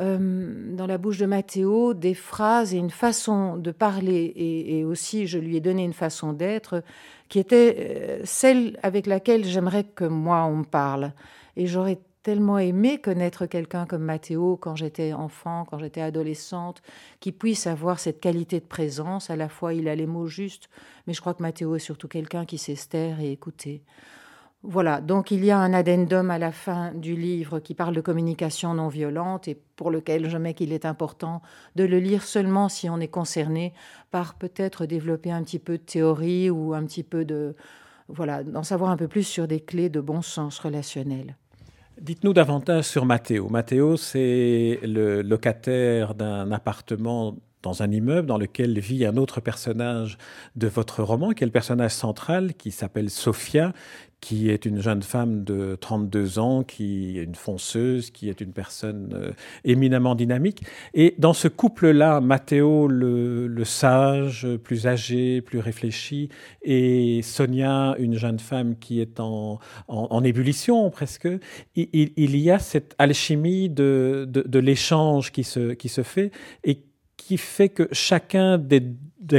euh, 0.00 0.74
dans 0.74 0.86
la 0.86 0.98
bouche 0.98 1.18
de 1.18 1.26
Mathéo 1.26 1.94
des 1.94 2.14
phrases 2.14 2.74
et 2.74 2.78
une 2.78 2.90
façon 2.90 3.56
de 3.56 3.70
parler, 3.70 4.32
et, 4.34 4.84
aussi 4.84 5.28
je 5.28 5.38
lui 5.38 5.56
ai 5.56 5.60
donné 5.60 5.84
une 5.84 5.92
façon 5.92 6.32
d'être 6.32 6.82
qui 7.28 7.38
était 7.38 7.76
euh, 7.78 8.20
celle 8.24 8.78
avec 8.82 9.06
laquelle 9.06 9.44
j'aimerais 9.44 9.84
que 9.84 10.04
moi 10.04 10.44
on 10.44 10.56
me 10.56 10.64
parle. 10.64 11.12
Et 11.56 11.68
j'aurais 11.68 12.00
tellement 12.24 12.58
aimé 12.58 12.98
connaître 12.98 13.46
quelqu'un 13.46 13.86
comme 13.86 14.02
Mathéo 14.02 14.56
quand 14.56 14.74
j'étais 14.74 15.12
enfant, 15.12 15.64
quand 15.70 15.78
j'étais 15.78 16.00
adolescente, 16.00 16.82
qui 17.20 17.30
puisse 17.30 17.68
avoir 17.68 18.00
cette 18.00 18.18
qualité 18.18 18.58
de 18.58 18.64
présence. 18.64 19.30
À 19.30 19.36
la 19.36 19.48
fois, 19.48 19.74
il 19.74 19.88
a 19.88 19.94
les 19.94 20.06
mots 20.06 20.26
justes, 20.26 20.68
mais 21.06 21.12
je 21.12 21.20
crois 21.20 21.34
que 21.34 21.42
Mathéo 21.42 21.76
est 21.76 21.80
surtout 21.80 22.08
quelqu'un 22.08 22.46
qui 22.46 22.58
sait 22.58 22.76
se 22.76 22.88
taire 22.88 23.20
et 23.20 23.30
écouter. 23.30 23.82
Voilà, 24.66 25.02
donc 25.02 25.30
il 25.30 25.44
y 25.44 25.50
a 25.50 25.58
un 25.58 25.74
addendum 25.74 26.30
à 26.30 26.38
la 26.38 26.50
fin 26.50 26.92
du 26.94 27.16
livre 27.16 27.58
qui 27.58 27.74
parle 27.74 27.94
de 27.94 28.00
communication 28.00 28.72
non 28.72 28.88
violente 28.88 29.46
et 29.46 29.60
pour 29.76 29.90
lequel 29.90 30.30
je 30.30 30.38
mets 30.38 30.54
qu'il 30.54 30.72
est 30.72 30.86
important 30.86 31.42
de 31.76 31.84
le 31.84 31.98
lire 31.98 32.22
seulement 32.22 32.70
si 32.70 32.88
on 32.88 32.98
est 32.98 33.08
concerné 33.08 33.74
par 34.10 34.36
peut-être 34.36 34.86
développer 34.86 35.30
un 35.30 35.42
petit 35.42 35.58
peu 35.58 35.76
de 35.76 35.82
théorie 35.82 36.48
ou 36.48 36.72
un 36.72 36.82
petit 36.84 37.02
peu 37.02 37.26
de... 37.26 37.54
Voilà, 38.08 38.42
d'en 38.42 38.62
savoir 38.62 38.90
un 38.90 38.96
peu 38.96 39.06
plus 39.06 39.24
sur 39.24 39.46
des 39.46 39.60
clés 39.60 39.90
de 39.90 40.00
bon 40.00 40.22
sens 40.22 40.58
relationnel. 40.58 41.36
Dites-nous 42.00 42.32
davantage 42.32 42.84
sur 42.84 43.04
Mathéo. 43.04 43.50
Mathéo, 43.50 43.98
c'est 43.98 44.80
le 44.82 45.20
locataire 45.20 46.14
d'un 46.14 46.50
appartement 46.52 47.36
dans 47.64 47.82
un 47.82 47.90
immeuble 47.90 48.28
dans 48.28 48.38
lequel 48.38 48.78
vit 48.78 49.04
un 49.06 49.16
autre 49.16 49.40
personnage 49.40 50.18
de 50.54 50.68
votre 50.68 51.02
roman, 51.02 51.30
qui 51.30 51.44
est 51.44 51.46
le 51.46 51.52
personnage 51.52 51.92
central, 51.92 52.54
qui 52.54 52.70
s'appelle 52.70 53.10
Sophia, 53.10 53.72
qui 54.24 54.48
est 54.48 54.64
une 54.64 54.80
jeune 54.80 55.02
femme 55.02 55.44
de 55.44 55.76
32 55.78 56.38
ans, 56.38 56.62
qui 56.62 57.18
est 57.18 57.24
une 57.24 57.34
fonceuse, 57.34 58.10
qui 58.10 58.30
est 58.30 58.40
une 58.40 58.52
personne 58.54 59.10
euh, 59.12 59.32
éminemment 59.64 60.14
dynamique. 60.14 60.62
Et 60.94 61.14
dans 61.18 61.34
ce 61.34 61.46
couple-là, 61.46 62.22
Matteo, 62.22 62.88
le, 62.88 63.64
sage, 63.64 64.48
plus 64.62 64.86
âgé, 64.86 65.42
plus 65.42 65.58
réfléchi, 65.58 66.30
et 66.62 67.20
Sonia, 67.22 67.96
une 67.98 68.16
jeune 68.16 68.38
femme 68.38 68.76
qui 68.78 69.02
est 69.02 69.20
en, 69.20 69.58
ébullition 70.24 70.88
presque, 70.88 71.28
il, 71.76 72.36
y 72.36 72.50
a 72.50 72.58
cette 72.58 72.94
alchimie 72.96 73.68
de, 73.68 74.26
l'échange 74.54 75.32
qui 75.32 75.44
se, 75.44 76.02
fait 76.02 76.30
et 76.64 76.78
qui 77.18 77.36
fait 77.36 77.68
que 77.68 77.88
chacun 77.92 78.56
des, 78.56 78.80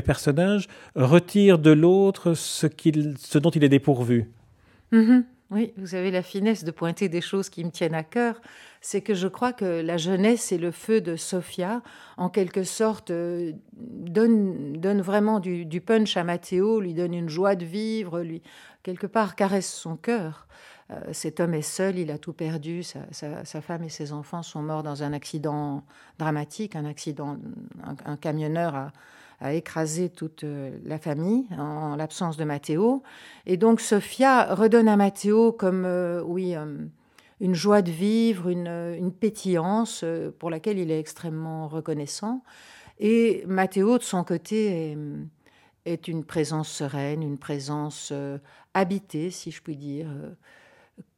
personnages 0.04 0.68
retire 0.94 1.58
de 1.58 1.72
l'autre 1.72 2.36
ce 2.36 3.39
dont 3.39 3.50
il 3.50 3.63
est 3.63 3.70
dépourvu. 3.70 4.30
Mm-hmm. 4.92 5.24
Oui, 5.51 5.74
vous 5.77 5.94
avez 5.94 6.10
la 6.10 6.24
finesse 6.24 6.63
de 6.63 6.72
pointer 6.72 7.08
des 7.08 7.22
choses 7.22 7.50
qui 7.50 7.63
me 7.63 7.70
tiennent 7.70 7.94
à 7.94 8.04
cœur. 8.04 8.42
C'est 8.82 9.01
que 9.01 9.13
je 9.13 9.27
crois 9.27 9.54
que 9.54 9.82
la 9.82 9.98
jeunesse 9.98 10.51
et 10.51 10.58
le 10.58 10.72
feu 10.72 11.01
de 11.01 11.15
Sophia, 11.15 11.84
en 12.18 12.30
quelque 12.30 12.63
sorte, 12.63 13.12
euh, 13.12 13.54
donne, 13.74 14.74
donne 14.74 15.01
vraiment 15.01 15.39
du, 15.39 15.82
punch 15.82 16.18
à 16.18 16.24
Matteo, 16.24 16.80
lui 16.80 16.96
donne 16.96 17.13
une 17.13 17.30
joie 17.30 17.56
de 17.56 17.63
vivre, 17.63 18.22
lui, 18.22 18.42
quelque 18.82 19.06
part, 19.06 19.36
caresse 19.36 19.72
son 19.72 19.98
cœur. 19.98 20.48
Euh, 20.89 21.00
cet 21.13 21.39
homme 21.39 21.54
est 21.54 21.62
seul, 21.62 22.00
il 22.00 22.10
a 22.10 22.18
tout 22.18 22.34
perdu, 22.34 22.82
sa, 22.84 23.62
femme 23.62 23.84
et 23.84 23.89
ses 23.89 24.13
enfants 24.13 24.44
sont 24.44 24.63
morts 24.63 24.84
dans 24.84 25.04
un 25.04 25.13
accident 25.13 25.84
dramatique, 26.18 26.75
un 26.75 26.86
accident, 26.86 27.38
un 28.06 28.18
camionneur 28.18 28.75
a, 28.75 28.92
a 29.39 29.54
écrasé 29.54 30.10
toute 30.10 30.44
euh, 30.44 30.77
la 30.86 30.98
famille 30.98 31.46
en, 31.58 31.96
l'absence 31.96 32.38
de 32.38 32.44
Matteo. 32.44 33.04
Et 33.46 33.58
donc 33.58 33.82
Sophia 33.82 34.54
redonne 34.54 34.88
à 34.88 34.96
Matteo 34.96 35.51
comme, 35.51 35.86
euh, 35.86 36.22
oui, 36.24 36.56
euh, 36.56 36.86
une 37.42 37.54
joie 37.54 37.82
de 37.82 37.92
vivre, 37.92 38.50
une, 38.50 39.12
pétillance 39.12 40.06
pour 40.39 40.50
laquelle 40.50 40.80
il 40.80 40.89
est 40.89 41.00
extrêmement 41.00 41.68
reconnaissant. 41.68 42.44
Et 43.00 43.44
Matteo, 43.46 43.98
de 43.98 44.04
son 44.04 44.24
côté, 44.24 44.98
est 45.84 46.08
une 46.08 46.24
présence 46.24 46.70
sereine, 46.70 47.22
une 47.22 47.38
présence 47.38 48.13
habitée, 48.74 49.32
si 49.32 49.51
je 49.51 49.62
puis 49.62 49.75
dire 49.75 50.08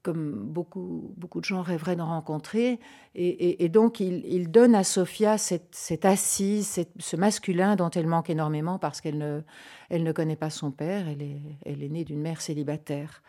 comme 0.03 0.31
beaucoup, 0.31 1.13
beaucoup 1.17 1.41
de 1.41 1.45
gens 1.45 1.61
rêveraient 1.61 1.97
d'en 1.97 2.07
rencontrer. 2.07 2.79
Et, 3.13 3.67
donc, 3.67 3.99
il, 3.99 4.49
donne 4.49 4.73
à 4.73 4.85
Sophia 4.85 5.37
cette, 5.37 6.05
assise, 6.05 6.85
ce 6.97 7.15
masculin 7.17 7.75
dont 7.75 7.89
elle 7.89 8.07
manque 8.07 8.29
énormément 8.29 8.79
parce 8.79 9.01
qu'elle 9.01 9.17
ne, 9.17 9.41
elle 9.89 10.03
ne 10.03 10.11
connaît 10.13 10.37
pas 10.37 10.49
son 10.49 10.71
père, 10.71 11.09
elle 11.09 11.21
est, 11.21 11.41
elle 11.65 11.83
est 11.83 11.89
née 11.89 12.05
d'une 12.05 12.21
mère 12.21 12.39
célibataire. 12.39 13.21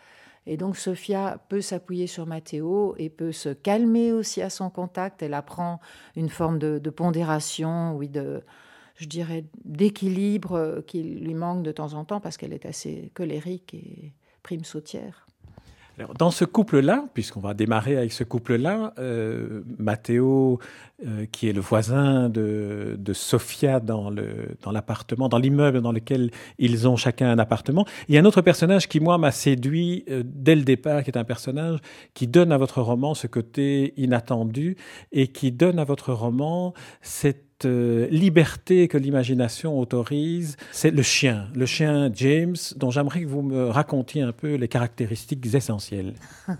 Et 0.46 0.56
donc, 0.56 0.76
Sophia 0.76 1.44
peut 1.48 1.60
s'appuyer 1.60 2.06
sur 2.06 2.26
Matteo 2.26 2.94
et 2.96 3.10
peut 3.10 3.32
se 3.32 3.48
calmer 3.48 4.12
aussi 4.12 4.40
à 4.40 4.48
son 4.48 4.70
contact. 4.70 5.20
Elle 5.22 5.34
apprend 5.34 5.80
une 6.16 6.28
forme 6.28 6.60
de, 6.60 6.78
de 6.78 6.90
pondération, 6.90 7.96
oui, 7.96 8.08
de, 8.08 8.42
je 8.94 9.06
dirais, 9.06 9.44
d'équilibre 9.64 10.82
qui 10.86 11.02
lui 11.02 11.34
manque 11.34 11.64
de 11.64 11.72
temps 11.72 11.94
en 11.94 12.04
temps 12.04 12.20
parce 12.20 12.36
qu'elle 12.36 12.52
est 12.52 12.66
assez 12.66 13.10
colérique 13.14 13.74
et 13.74 14.12
prime 14.42 14.64
sautière 14.64 15.27
dans 16.18 16.30
ce 16.30 16.44
couple-là, 16.44 17.04
puisqu'on 17.14 17.40
va 17.40 17.54
démarrer 17.54 17.96
avec 17.96 18.12
ce 18.12 18.24
couple-là, 18.24 18.92
euh, 18.98 19.62
Matteo, 19.78 20.58
euh, 21.06 21.26
qui 21.30 21.48
est 21.48 21.52
le 21.52 21.60
voisin 21.60 22.28
de, 22.28 22.96
de 22.98 23.12
Sofia 23.12 23.80
dans, 23.80 24.10
l'appartement, 24.70 25.28
dans 25.28 25.38
l'immeuble 25.38 25.80
dans 25.80 25.92
lequel 25.92 26.30
ils 26.58 26.88
ont 26.88 26.96
chacun 26.96 27.30
un 27.30 27.38
appartement. 27.38 27.86
Il 28.08 28.14
y 28.14 28.18
a 28.18 28.20
un 28.20 28.24
autre 28.24 28.42
personnage 28.42 28.88
qui, 28.88 29.00
moi, 29.00 29.18
m'a 29.18 29.30
séduit 29.30 30.04
euh, 30.10 30.22
dès 30.24 30.56
le 30.56 30.62
départ, 30.62 31.02
qui 31.02 31.10
est 31.10 31.18
un 31.18 31.24
personnage 31.24 31.78
qui 32.14 32.26
donne 32.26 32.52
à 32.52 32.58
votre 32.58 32.82
roman 32.82 33.14
ce 33.14 33.26
côté 33.26 33.94
inattendu 33.96 34.76
et 35.12 35.28
qui 35.28 35.52
donne 35.52 35.78
à 35.78 35.84
votre 35.84 36.12
roman 36.12 36.74
cette 37.02 37.47
liberté 37.64 38.88
que 38.88 38.98
l'imagination 38.98 39.78
autorise, 39.78 40.56
c'est 40.70 40.90
le 40.90 41.02
chien, 41.02 41.48
le 41.54 41.66
chien 41.66 42.10
James, 42.14 42.56
dont 42.76 42.90
j'aimerais 42.90 43.22
que 43.22 43.26
vous 43.26 43.42
me 43.42 43.68
racontiez 43.68 44.22
un 44.22 44.32
peu 44.32 44.54
les 44.54 44.68
caractéristiques 44.68 45.54
essentielles. 45.54 46.14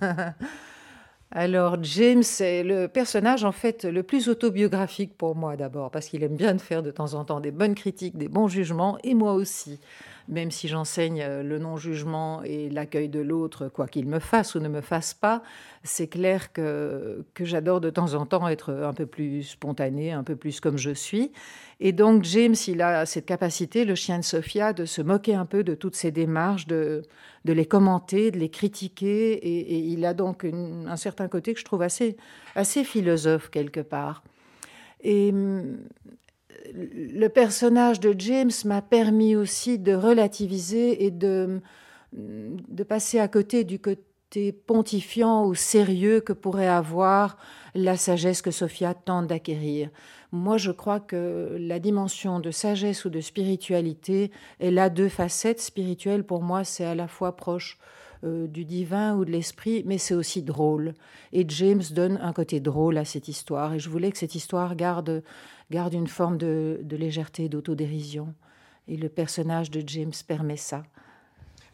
Alors 1.30 1.76
James 1.82 2.22
est 2.40 2.62
le 2.62 2.88
personnage 2.88 3.44
en 3.44 3.52
fait 3.52 3.84
le 3.84 4.02
plus 4.02 4.30
autobiographique 4.30 5.16
pour 5.18 5.36
moi 5.36 5.56
d'abord, 5.56 5.90
parce 5.90 6.08
qu'il 6.08 6.22
aime 6.22 6.36
bien 6.36 6.54
de 6.54 6.60
faire 6.60 6.82
de 6.82 6.90
temps 6.90 7.12
en 7.14 7.24
temps 7.24 7.40
des 7.40 7.50
bonnes 7.50 7.74
critiques, 7.74 8.16
des 8.16 8.28
bons 8.28 8.48
jugements, 8.48 8.98
et 9.04 9.12
moi 9.12 9.34
aussi 9.34 9.78
même 10.28 10.50
si 10.50 10.68
j'enseigne 10.68 11.22
euh, 11.22 11.42
le 11.42 11.58
non-jugement 11.58 12.42
et 12.44 12.68
l'accueil 12.68 13.08
de 13.08 13.20
l'autre, 13.20 13.68
quoi 13.68 13.88
qu'il 13.88 14.06
me 14.06 14.18
fasse 14.18 14.54
ou 14.54 14.60
ne 14.60 14.68
me 14.68 14.80
fasse 14.80 15.14
pas, 15.14 15.42
c'est 15.82 16.06
clair 16.06 16.52
que, 16.52 17.24
que 17.34 17.44
j'adore 17.44 17.80
de 17.80 17.90
temps 17.90 18.14
en 18.14 18.26
temps 18.26 18.46
être 18.48 18.72
un 18.72 18.92
peu 18.92 19.06
plus 19.06 19.42
spontané, 19.42 20.12
un 20.12 20.22
peu 20.24 20.36
plus 20.36 20.60
comme 20.60 20.76
je 20.76 20.90
suis. 20.90 21.32
Et 21.80 21.92
donc 21.92 22.24
James, 22.24 22.56
il 22.66 22.82
a 22.82 23.06
cette 23.06 23.26
capacité, 23.26 23.84
le 23.84 23.94
chien 23.94 24.18
de 24.18 24.24
Sophia, 24.24 24.72
de 24.72 24.84
se 24.84 25.00
moquer 25.00 25.34
un 25.34 25.46
peu 25.46 25.64
de 25.64 25.74
toutes 25.74 25.96
ces 25.96 26.10
démarches, 26.10 26.66
de, 26.66 27.02
de 27.44 27.52
les 27.52 27.66
commenter, 27.66 28.30
de 28.30 28.38
les 28.38 28.50
critiquer. 28.50 29.32
Et, 29.32 29.78
il 29.78 30.04
a 30.04 30.12
donc 30.12 30.44
un 30.44 30.96
certain 30.96 31.28
côté 31.28 31.54
que 31.54 31.60
je 31.60 31.64
trouve 31.64 31.82
assez, 31.82 32.16
assez 32.54 32.84
philosophe 32.84 33.48
quelque 33.50 33.80
part. 33.80 34.22
Et 35.00 35.32
le 36.74 37.28
personnage 37.28 38.00
de 38.00 38.14
James 38.18 38.50
m'a 38.64 38.82
permis 38.82 39.36
aussi 39.36 39.78
de 39.78 39.94
relativiser 39.94 41.04
et 41.04 41.10
de, 41.10 41.60
de 42.12 42.82
passer 42.82 43.18
à 43.18 43.28
côté 43.28 43.64
du 43.64 43.78
côté 43.78 44.52
pontifiant 44.52 45.46
ou 45.46 45.54
sérieux 45.54 46.20
que 46.20 46.32
pourrait 46.32 46.68
avoir 46.68 47.38
la 47.74 47.96
sagesse 47.96 48.42
que 48.42 48.50
Sophia 48.50 48.94
tente 48.94 49.28
d'acquérir. 49.28 49.90
Moi, 50.30 50.58
je 50.58 50.70
crois 50.70 51.00
que 51.00 51.56
la 51.58 51.78
dimension 51.78 52.38
de 52.38 52.50
sagesse 52.50 53.06
ou 53.06 53.10
de 53.10 53.20
spiritualité, 53.20 54.30
elle 54.58 54.78
a 54.78 54.90
deux 54.90 55.08
facettes. 55.08 55.60
Spirituelle, 55.60 56.24
pour 56.24 56.42
moi, 56.42 56.64
c'est 56.64 56.84
à 56.84 56.94
la 56.94 57.08
fois 57.08 57.36
proche 57.36 57.78
euh, 58.24 58.46
du 58.46 58.64
divin 58.64 59.16
ou 59.16 59.24
de 59.24 59.30
l'esprit, 59.30 59.82
mais 59.86 59.98
c'est 59.98 60.14
aussi 60.14 60.42
drôle. 60.42 60.94
Et 61.32 61.44
James 61.48 61.82
donne 61.92 62.18
un 62.22 62.32
côté 62.32 62.60
drôle 62.60 62.98
à 62.98 63.04
cette 63.04 63.28
histoire. 63.28 63.74
Et 63.74 63.78
je 63.78 63.88
voulais 63.88 64.10
que 64.10 64.18
cette 64.18 64.34
histoire 64.34 64.74
garde 64.74 65.22
garde 65.70 65.94
une 65.94 66.06
forme 66.06 66.38
de, 66.38 66.80
légèreté, 66.90 67.48
d'autodérision. 67.48 68.34
Et 68.86 68.96
le 68.96 69.08
personnage 69.08 69.70
de 69.70 69.82
James 69.86 70.12
permet 70.26 70.56
ça. 70.56 70.82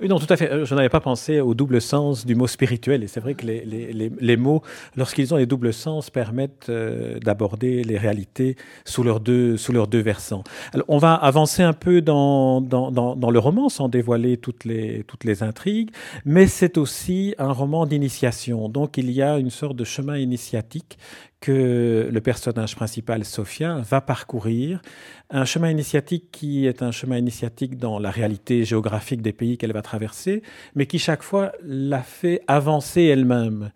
Oui, 0.00 0.08
non, 0.08 0.18
tout 0.18 0.26
à 0.28 0.36
fait. 0.36 0.50
Euh, 0.50 0.64
je 0.64 0.74
n'avais 0.74 0.88
pas 0.88 1.00
pensé 1.00 1.40
au 1.40 1.54
double 1.54 1.80
sens 1.80 2.26
du 2.26 2.34
mot 2.34 2.46
spirituel. 2.46 3.04
Et 3.04 3.06
c'est 3.06 3.20
vrai 3.20 3.34
que 3.34 3.46
les, 3.46 4.36
mots, 4.36 4.62
lorsqu'ils 4.96 5.32
ont 5.32 5.36
les 5.36 5.46
doubles 5.46 5.72
sens, 5.72 6.10
permettent 6.10 6.68
euh, 6.68 7.20
d'aborder 7.20 7.84
les 7.84 7.96
réalités 7.96 8.56
sous 8.84 9.04
leurs 9.04 9.20
deux, 9.20 9.56
sous 9.56 9.72
leurs 9.72 9.86
deux 9.86 10.00
versants. 10.00 10.42
On 10.88 10.98
va 10.98 11.14
avancer 11.14 11.62
un 11.62 11.72
peu 11.72 12.00
dans, 12.00 12.60
dans, 12.60 12.90
dans, 12.90 13.14
dans 13.14 13.30
le 13.30 13.38
roman 13.38 13.68
sans 13.68 13.88
dévoiler 13.88 14.36
toutes 14.36 14.64
les, 14.64 15.04
toutes 15.04 15.24
les 15.24 15.42
intrigues, 15.42 15.90
mais 16.24 16.46
c'est 16.48 16.76
aussi 16.76 17.34
un 17.38 17.52
roman 17.52 17.86
d'initiation. 17.86 18.68
Donc, 18.68 18.98
il 18.98 19.10
y 19.10 19.22
a 19.22 19.38
une 19.38 19.50
sorte 19.50 19.76
de 19.76 19.84
chemin 19.84 20.16
initiatique 20.16 20.98
que 21.44 22.08
le 22.10 22.20
personnage 22.22 22.74
principal, 22.74 23.22
Sophia, 23.22 23.76
va 23.76 24.00
parcourir. 24.00 24.80
Un 25.28 25.44
chemin 25.44 25.68
initiatique 25.68 26.30
qui 26.32 26.66
est 26.66 26.80
un 26.82 26.90
chemin 26.90 27.18
initiatique 27.18 27.76
dans 27.76 27.98
la 27.98 28.10
réalité 28.10 28.64
géographique 28.64 29.20
des 29.20 29.34
pays 29.34 29.58
qu'elle 29.58 29.74
va 29.74 29.82
traverser, 29.82 30.42
mais 30.74 30.86
qui 30.86 30.98
chaque 30.98 31.22
fois 31.22 31.52
la 31.62 32.02
fait 32.02 32.40
avancer 32.46 33.02
elle-même. 33.02 33.72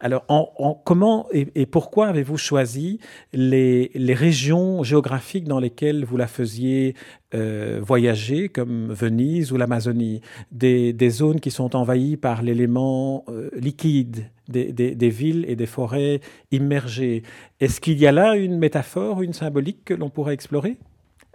Alors, 0.00 0.24
en, 0.26 0.74
comment 0.84 1.28
et, 1.32 1.66
pourquoi 1.66 2.08
avez-vous 2.08 2.38
choisi 2.38 2.98
les, 3.32 3.92
les, 3.94 4.14
régions 4.14 4.82
géographiques 4.82 5.46
dans 5.46 5.60
lesquelles 5.60 6.04
vous 6.04 6.16
la 6.16 6.26
faisiez 6.26 6.96
euh, 7.34 7.80
voyager, 7.82 8.48
comme 8.48 8.92
Venise 8.92 9.52
ou 9.52 9.56
l'Amazonie, 9.56 10.20
des, 10.50 11.10
zones 11.10 11.40
qui 11.40 11.50
sont 11.50 11.74
envahies 11.74 12.16
par 12.16 12.42
l'élément 12.42 13.24
euh, 13.28 13.48
liquide 13.54 14.26
des, 14.48 15.08
villes 15.08 15.46
et 15.48 15.56
des 15.56 15.66
forêts 15.66 16.20
immergées. 16.50 17.22
Est-ce 17.60 17.80
qu'il 17.80 17.98
y 17.98 18.06
a 18.06 18.12
là 18.12 18.36
une 18.36 18.58
métaphore, 18.58 19.22
une 19.22 19.32
symbolique 19.32 19.84
que 19.84 19.94
l'on 19.94 20.10
pourrait 20.10 20.34
explorer? 20.34 20.76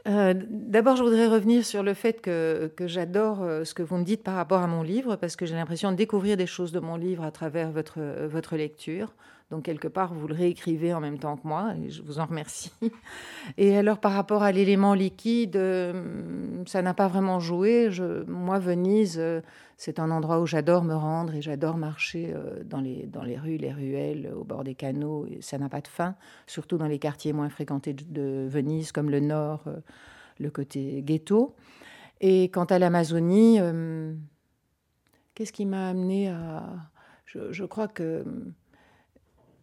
Euh, 0.08 0.36
D'abord, 0.50 0.96
je 0.98 1.04
voudrais 1.04 1.27
revenir 1.27 1.66
sur 1.66 1.82
le 1.82 1.94
fait 1.94 2.22
que, 2.22 2.72
j'adore 2.86 3.39
ce 3.63 3.74
que 3.74 3.82
vous 3.82 3.98
me 3.98 4.04
dites 4.04 4.24
par 4.24 4.36
rapport 4.36 4.62
à 4.62 4.68
mon 4.68 4.84
livre, 4.84 5.16
parce 5.16 5.36
que 5.36 5.46
j'ai 5.46 5.56
l'impression 5.56 5.92
de 5.92 5.98
découvrir 5.98 6.38
des 6.38 6.48
choses 6.48 6.72
de 6.72 6.80
mon 6.80 6.96
livre 6.96 7.24
à 7.24 7.32
travers 7.32 7.72
votre 7.72 8.56
lecture. 8.56 9.13
Donc, 9.50 9.63
quelque 9.63 9.88
part, 9.88 10.13
vous 10.13 10.27
le 10.27 10.34
réécrivez 10.34 10.94
en 10.94 11.00
même 11.00 11.20
temps 11.20 11.38
que 11.38 11.48
moi, 11.48 11.74
et 11.82 11.89
je 11.89 12.01
vous 12.01 12.20
en 12.20 12.25
remercie. 12.25 12.74
Et 13.58 13.77
alors, 13.77 14.00
par 14.00 14.12
rapport 14.12 14.44
à 14.44 14.51
l'élément 14.51 14.94
liquide, 14.94 15.56
euh, 15.56 16.63
ça 16.66 16.82
n'a 16.82 16.94
pas 16.94 17.08
vraiment 17.08 17.39
joué. 17.39 17.89
Moi, 18.27 18.60
Venise, 18.60 19.16
euh, 19.18 19.39
c'est 19.77 20.00
un 20.00 20.12
endroit 20.12 20.42
où 20.42 20.46
j'adore 20.46 20.84
me 20.84 20.94
rendre 20.94 21.34
et 21.34 21.42
j'adore 21.42 21.77
marcher 21.77 22.34
euh, 22.36 22.62
dans 22.66 22.82
les, 22.82 23.06
dans 23.06 23.24
les 23.24 23.38
rues, 23.38 23.56
les 23.56 23.72
ruelles, 23.72 24.34
au 24.36 24.44
bord 24.44 24.66
des 24.66 24.75
canaux. 24.75 25.25
Et 25.27 25.42
ça 25.42 25.58
n'a 25.58 25.70
pas 25.70 25.80
de 25.80 25.88
fin, 25.88 26.16
surtout 26.46 26.77
dans 26.77 26.88
les 26.88 27.00
quartiers 27.00 27.32
moins 27.32 27.50
fréquentés 27.50 27.94
de 27.94 28.48
Venise, 28.50 28.92
comme 28.92 29.10
le 29.10 29.22
nord, 29.22 29.63
le 30.39 30.50
côté 30.50 31.01
ghetto. 31.04 31.56
Et 32.20 32.50
quant 32.50 32.66
à 32.66 32.80
l'Amazonie, 32.80 33.60
qu'est-ce 35.36 35.54
qui 35.54 35.66
m'a 35.66 35.88
amené 35.88 36.27
à... 36.27 36.66
Je 37.25 37.63
crois 37.63 37.88
que 37.88 38.25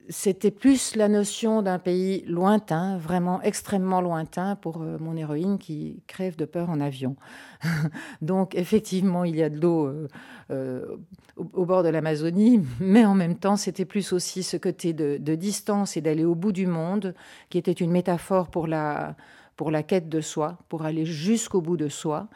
c'était 0.09 0.51
plus 0.51 0.97
la 0.97 1.09
notion 1.09 1.63
d'un 1.63 1.79
pays 1.79 2.25
lointain, 2.27 2.99
vraiment 2.99 3.41
extrêmement 3.43 4.01
lointain 4.01 4.57
pour 4.57 4.83
euh, 4.83 4.99
mon 4.99 5.17
héroïne 5.17 5.59
qui 5.59 6.03
crève 6.07 6.37
de 6.37 6.45
peur 6.45 6.69
en 6.69 6.81
avion. 6.81 7.17
Donc 8.23 8.55
effectivement, 8.55 9.25
il 9.25 9.37
y 9.37 9.43
a 9.43 9.49
de 9.49 9.61
l'eau 9.61 9.87
euh, 9.87 10.09
euh, 10.51 10.97
au, 11.37 11.65
bord 11.65 11.83
de 11.83 11.89
l'Amazonie, 11.89 12.61
mais 12.81 13.05
en 13.05 13.15
même 13.15 13.37
temps, 13.37 13.57
c'était 13.57 13.85
plus 13.87 14.13
aussi 14.13 14.43
ce 14.43 14.57
côté 14.57 14.93
de, 14.93 15.35
distance 15.35 15.97
et 15.97 16.01
d'aller 16.01 16.25
au 16.25 16.35
bout 16.35 16.53
du 16.53 16.67
monde, 16.67 17.15
qui 17.49 17.59
était 17.59 17.73
une 17.73 17.91
métaphore 17.91 18.49
pour 18.49 18.67
la, 18.67 19.17
pour 19.57 19.71
la 19.71 19.83
quête 19.83 20.09
de 20.09 20.21
soi, 20.21 20.59
pour 20.69 20.85
aller 20.85 21.07
jusqu'au 21.07 21.61
bout 21.61 21.77
de 21.77 21.89
soi. 21.89 22.29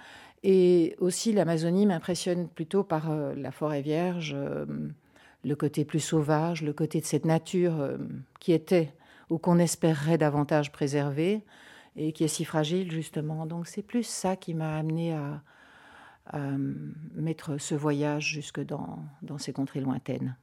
Et 0.43 0.97
aussi, 1.01 1.33
l'Amazonie 1.33 1.85
m'impressionne 1.85 2.49
plutôt 2.49 2.85
par 2.85 3.11
la 3.37 3.51
forêt 3.51 3.83
vierge, 3.83 4.37
le 5.45 5.55
côté 5.57 5.85
plus 5.85 6.01
sauvage, 6.01 6.63
le 6.63 6.73
côté 6.73 7.01
de 7.01 7.07
cette 7.07 7.25
nature 7.25 7.81
euh, 7.81 7.99
qui 8.41 8.53
était 8.53 8.93
ou 9.31 9.39
qu'on 9.39 9.59
espérerait 9.59 10.19
davantage 10.19 10.73
préserver 10.73 11.45
et 11.97 12.13
qui 12.13 12.25
est 12.25 12.29
si 12.29 12.45
fragile 12.45 12.91
justement. 12.91 13.47
Donc 13.47 13.67
c'est 13.67 13.83
plus 13.83 14.05
ça 14.05 14.37
qui 14.37 14.55
m'a 14.55 14.77
amené 14.77 15.15
à, 15.15 15.43
mettre 17.15 17.57
ce 17.57 17.75
voyage 17.75 18.29
jusque 18.29 18.61
dans 18.61 19.39
ces 19.39 19.55
contrées 19.55 19.81
lointaines. 19.81 20.37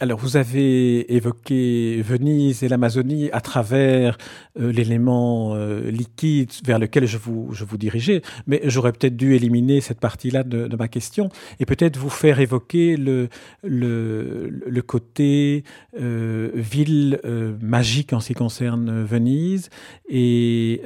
Alors, 0.00 0.18
vous 0.18 0.36
avez 0.36 1.14
évoqué 1.14 2.02
Venise 2.02 2.64
et 2.64 2.68
l'Amazonie 2.68 3.30
à 3.30 3.40
travers 3.40 4.18
euh, 4.58 4.72
l'élément 4.72 5.54
euh, 5.54 5.88
liquide 5.88 6.50
vers 6.64 6.80
lequel 6.80 7.06
je 7.06 7.16
vous, 7.16 7.50
je 7.52 7.64
vous 7.64 7.76
dirigeais, 7.78 8.20
mais 8.48 8.60
j'aurais 8.64 8.90
peut-être 8.90 9.16
dû 9.16 9.36
éliminer 9.36 9.80
cette 9.80 10.00
partie-là 10.00 10.42
de, 10.42 10.74
ma 10.76 10.88
question 10.88 11.28
et 11.60 11.64
peut-être 11.64 11.96
vous 11.96 12.10
faire 12.10 12.40
évoquer 12.40 12.96
le, 12.96 13.28
le, 13.62 14.48
le 14.48 14.82
côté 14.82 15.62
euh, 16.00 16.50
ville 16.54 17.20
magique 17.60 18.12
en 18.12 18.18
ce 18.18 18.28
qui 18.28 18.34
concerne 18.34 19.04
Venise 19.04 19.70
et 20.08 20.82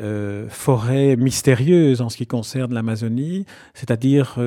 forêt 0.51 1.17
mystérieuse 1.17 2.03
en 2.03 2.11
ce 2.11 2.19
qui 2.19 2.27
concerne 2.27 2.75
l'Amazonie, 2.75 3.47
c'est-à-dire 3.73 4.39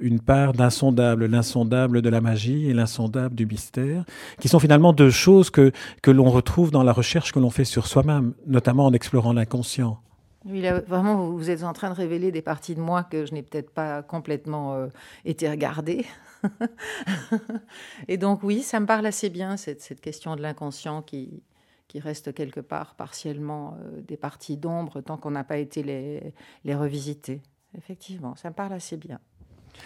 une 0.00 0.20
part 0.20 0.54
d'insondable, 0.54 1.26
l'insondable 1.26 2.02
de 2.02 2.08
la 2.08 2.20
magie 2.20 2.68
et 2.68 2.74
l'insondable 2.74 3.36
du 3.36 3.46
mystère 3.46 4.04
qui 4.40 4.48
sont 4.48 4.58
finalement 4.58 4.92
deux 4.92 5.10
choses 5.10 5.50
que, 5.50 5.72
que 6.02 6.10
l'on 6.10 6.30
retrouve 6.30 6.70
dans 6.70 6.82
la 6.82 6.92
recherche 6.92 7.32
que 7.32 7.38
l'on 7.38 7.50
fait 7.50 7.64
sur 7.64 7.86
soi-même, 7.86 8.34
notamment 8.46 8.86
en 8.86 8.92
explorant 8.92 9.32
l'inconscient. 9.32 10.00
Oui, 10.44 10.62
vraiment, 10.86 11.30
vous 11.30 11.50
êtes 11.50 11.64
en 11.64 11.72
train 11.72 11.90
de 11.90 11.94
révéler 11.94 12.30
des 12.30 12.42
parties 12.42 12.74
de 12.74 12.80
moi 12.80 13.02
que 13.02 13.26
je 13.26 13.34
n'ai 13.34 13.42
peut-être 13.42 13.70
pas 13.70 14.02
complètement 14.02 14.74
euh, 14.74 14.86
été 15.24 15.50
regardée. 15.50 16.06
Et 18.08 18.16
donc, 18.16 18.42
oui, 18.42 18.62
ça 18.62 18.78
me 18.78 18.86
parle 18.86 19.04
assez 19.06 19.30
bien, 19.30 19.56
cette, 19.56 19.82
cette 19.82 20.00
question 20.00 20.36
de 20.36 20.42
l'inconscient 20.42 21.02
qui, 21.02 21.42
qui 21.88 21.98
reste 21.98 22.32
quelque 22.32 22.60
part 22.60 22.94
partiellement 22.94 23.76
euh, 23.80 24.00
des 24.02 24.16
parties 24.16 24.56
d'ombre 24.56 25.00
tant 25.00 25.16
qu'on 25.16 25.32
n'a 25.32 25.44
pas 25.44 25.58
été 25.58 25.82
les, 25.82 26.32
les 26.64 26.74
revisiter. 26.74 27.42
Effectivement, 27.76 28.36
ça 28.36 28.50
me 28.50 28.54
parle 28.54 28.72
assez 28.72 28.96
bien. 28.96 29.18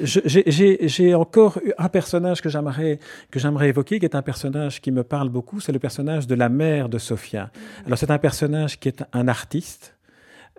J'ai 0.01 1.15
encore 1.15 1.59
un 1.79 1.89
personnage 1.89 2.41
que 2.41 2.49
j'aimerais 2.49 2.99
que 3.31 3.39
j'aimerais 3.39 3.69
évoquer, 3.69 3.99
qui 3.99 4.07
est 4.07 4.15
un 4.15 4.23
personnage 4.23 4.81
qui 4.81 4.91
me 4.91 5.03
parle 5.03 5.29
beaucoup. 5.29 5.61
C'est 5.61 5.73
le 5.73 5.79
personnage 5.79 6.27
de 6.27 6.35
la 6.35 6.49
mère 6.49 6.89
de 6.89 6.99
Sophia. 6.99 7.51
Alors 7.87 7.99
c'est 7.99 8.11
un 8.11 8.19
personnage 8.19 8.79
qui 8.79 8.89
est 8.89 9.05
un 9.13 9.29
artiste. 9.29 9.95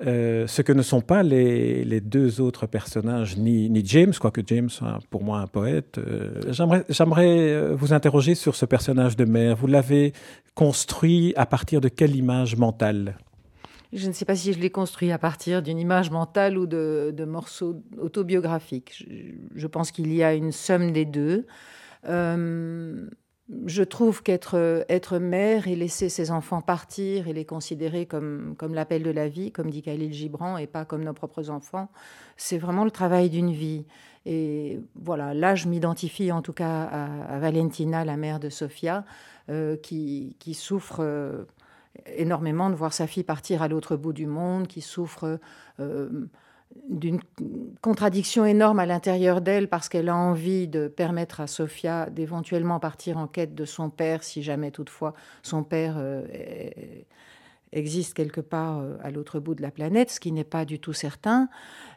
Euh, 0.08 0.48
ce 0.48 0.64
que 0.64 0.74
ne 0.74 0.82
sont 0.82 1.02
pas 1.02 1.22
les, 1.22 2.02
deux 2.02 2.42
autres 2.42 2.66
personnages, 2.66 3.38
ni, 3.38 3.70
ni, 3.70 3.86
James, 3.86 4.14
quoique 4.20 4.42
James 4.48 4.70
soit 4.70 5.00
pour 5.12 5.24
moi 5.24 5.40
un 5.40 5.48
poète. 5.48 6.00
Euh, 6.00 6.42
J'aimerais 6.90 7.28
euh, 7.28 7.76
vous 7.76 7.94
interroger 7.94 8.34
sur 8.34 8.56
ce 8.56 8.66
personnage 8.66 9.16
de 9.16 9.26
mère. 9.26 9.56
Vous 9.56 9.68
l'avez 9.68 10.14
construit 10.56 11.34
à 11.38 11.46
partir 11.46 11.80
de 11.80 11.90
quelle 11.90 12.16
image 12.16 12.56
mentale? 12.58 13.16
Je 13.94 14.08
ne 14.08 14.14
sais 14.14 14.26
pas 14.26 14.36
si 14.36 14.54
je 14.54 14.60
l'ai 14.60 14.72
construit 14.72 15.12
à 15.12 15.18
partir 15.18 15.62
d'une 15.62 15.80
image 15.80 16.10
mentale 16.10 16.58
ou 16.58 16.66
de, 16.66 17.26
morceaux 17.26 17.82
autobiographiques. 18.00 19.08
Je, 19.54 19.68
pense 19.68 19.92
qu'il 19.92 20.14
y 20.14 20.24
a 20.24 20.34
une 20.34 20.52
somme 20.52 20.92
des 20.92 21.06
deux. 21.06 21.46
Euh, 22.10 23.08
je 23.66 23.84
trouve 23.84 24.24
qu'être 24.24 24.86
être 24.90 25.20
mère 25.20 25.68
et 25.68 25.76
laisser 25.76 26.10
ses 26.10 26.32
enfants 26.32 26.62
partir 26.62 27.28
et 27.28 27.34
les 27.34 27.46
considérer 27.46 28.06
comme, 28.06 28.56
comme 28.58 28.74
l'appel 28.74 29.04
de 29.04 29.12
la 29.12 29.28
vie, 29.28 29.52
comme 29.52 29.70
dit 29.70 29.82
Khalil 29.82 30.12
Gibran, 30.12 30.58
et 30.58 30.66
pas 30.66 30.86
comme 30.86 31.04
nos 31.04 31.14
propres 31.14 31.50
enfants, 31.50 31.90
c'est 32.36 32.58
vraiment 32.58 32.86
le 32.86 32.92
travail 32.92 33.30
d'une 33.30 33.52
vie. 33.52 33.86
Et 34.26 34.80
voilà, 34.96 35.34
là, 35.34 35.56
je 35.56 35.68
m'identifie 35.68 36.32
en 36.32 36.42
tout 36.42 36.54
cas 36.54 36.84
à, 36.84 37.40
Valentina, 37.40 38.06
la 38.06 38.18
mère 38.18 38.40
de 38.40 38.50
Sofia, 38.50 39.06
euh, 39.50 39.76
qui, 39.76 40.36
souffre. 40.54 40.98
Euh, 41.02 41.44
énormément 42.16 42.70
de 42.70 42.76
voir 42.76 42.94
sa 42.94 43.08
fille 43.08 43.24
partir 43.24 43.62
à 43.62 43.68
l'autre 43.68 43.96
bout 43.96 44.14
du 44.14 44.26
monde, 44.26 44.68
qui 44.68 44.82
souffre 44.82 45.40
euh, 45.80 46.28
d'une 46.90 47.20
contradiction 47.82 48.46
énorme 48.46 48.80
à 48.80 48.86
l'intérieur 48.86 49.42
d'elle 49.42 49.68
parce 49.68 49.90
qu'elle 49.90 50.10
a 50.10 50.16
envie 50.16 50.68
de 50.68 50.88
permettre 50.88 51.40
à 51.40 51.48
Sophia 51.48 52.10
d'éventuellement 52.10 52.80
partir 52.80 53.18
en 53.18 53.28
quête 53.28 53.54
de 53.56 53.66
son 53.66 53.90
père, 53.90 54.24
si 54.24 54.42
jamais 54.42 54.72
toutefois 54.72 55.14
son 55.44 55.64
père 55.64 55.96
euh, 55.98 56.26
existe 57.72 58.14
quelque 58.14 58.42
part 58.42 58.80
euh, 58.80 58.96
à 59.04 59.12
l'autre 59.12 59.40
bout 59.40 59.56
de 59.56 59.62
la 59.62 59.72
planète, 59.72 60.12
ce 60.12 60.20
qui 60.20 60.32
n'est 60.32 60.44
pas 60.44 60.66
du 60.66 60.80
tout 60.80 60.94
certain. 60.94 61.50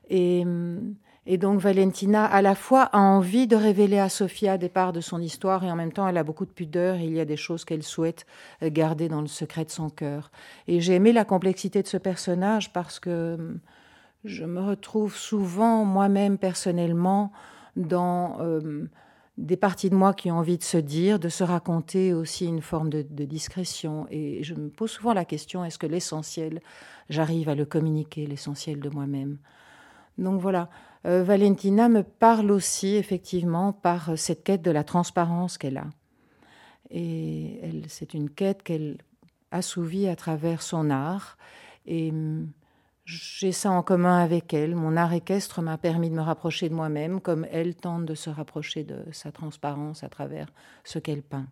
Et 0.08 0.42
hum, 0.44 0.94
et 1.26 1.38
donc 1.38 1.58
Valentina, 1.58 2.24
à 2.24 2.40
la 2.40 2.54
fois, 2.54 2.82
a 2.92 2.98
envie 2.98 3.48
de 3.48 3.56
révéler 3.56 3.98
à 3.98 4.08
Sofia 4.08 4.58
des 4.58 4.68
parts 4.68 4.92
de 4.92 5.00
son 5.00 5.20
histoire 5.20 5.64
et 5.64 5.70
en 5.70 5.74
même 5.74 5.92
temps, 5.92 6.06
elle 6.06 6.18
a 6.18 6.22
beaucoup 6.22 6.46
de 6.46 6.50
pudeur 6.50 6.96
il 6.96 7.12
y 7.12 7.20
a 7.20 7.24
des 7.24 7.36
choses 7.36 7.64
qu'elle 7.64 7.82
souhaite 7.82 8.26
euh, 8.62 8.70
garder 8.70 9.08
dans 9.08 9.20
le 9.20 9.26
secret 9.26 9.64
de 9.64 9.70
son 9.70 9.90
cœur. 9.90 10.30
Et 10.68 10.80
j'ai 10.80 10.94
aimé 10.94 11.12
la 11.12 11.24
complexité 11.24 11.82
de 11.82 11.88
ce 11.88 11.96
personnage 11.96 12.72
parce 12.72 13.00
que 13.00 13.34
hum, 13.34 13.58
je 14.24 14.44
me 14.44 14.60
retrouve 14.60 15.16
souvent 15.16 15.84
moi-même 15.84 16.38
personnellement 16.38 17.32
dans 17.74 18.38
hum, 18.38 18.88
des 19.36 19.56
parties 19.56 19.90
de 19.90 19.96
moi 19.96 20.14
qui 20.14 20.30
ont 20.30 20.38
envie 20.38 20.58
de 20.58 20.62
se 20.62 20.78
dire, 20.78 21.18
de 21.18 21.28
se 21.28 21.42
raconter 21.42 22.14
aussi 22.14 22.46
une 22.46 22.62
forme 22.62 22.88
de 22.88 23.24
discrétion. 23.24 24.06
Et 24.10 24.44
je 24.44 24.54
me 24.54 24.68
pose 24.68 24.92
souvent 24.92 25.12
la 25.12 25.24
question, 25.24 25.64
est-ce 25.64 25.78
que 25.78 25.86
l'essentiel, 25.86 26.60
j'arrive 27.10 27.48
à 27.48 27.54
le 27.54 27.66
communiquer, 27.66 28.26
l'essentiel 28.26 28.80
de 28.80 28.88
moi-même? 28.88 29.36
Donc 30.18 30.40
voilà, 30.40 30.70
euh, 31.06 31.22
Valentina 31.22 31.88
me 31.88 32.02
parle 32.02 32.50
aussi 32.50 32.96
effectivement 32.96 33.72
par 33.72 34.10
euh, 34.10 34.16
cette 34.16 34.44
quête 34.44 34.62
de 34.62 34.70
la 34.70 34.84
transparence 34.84 35.58
qu'elle 35.58 35.78
a. 35.78 35.86
Et 36.90 37.60
c'est 37.88 38.14
une 38.14 38.30
quête 38.30 38.62
qu'elle 38.62 38.98
assouvit 39.50 40.08
à 40.08 40.16
travers 40.16 40.62
son 40.62 40.90
art. 40.90 41.36
Et 41.86 42.10
hum, 42.10 42.48
j'ai 43.04 43.52
ça 43.52 43.70
en 43.70 43.82
commun 43.82 44.18
avec 44.18 44.52
elle. 44.52 44.74
Mon 44.74 44.96
art 44.96 45.12
équestre 45.12 45.62
m'a 45.62 45.78
permis 45.78 46.10
de 46.10 46.14
me 46.16 46.22
rapprocher 46.22 46.68
de 46.68 46.74
moi-même, 46.74 47.20
comme 47.20 47.46
elle 47.52 47.76
tente 47.76 48.04
de 48.04 48.14
se 48.14 48.30
rapprocher 48.30 48.82
de 48.82 49.04
sa 49.12 49.30
transparence 49.30 50.02
à 50.02 50.08
travers 50.08 50.52
ce 50.82 50.98
qu'elle 50.98 51.22
peint. 51.22 51.46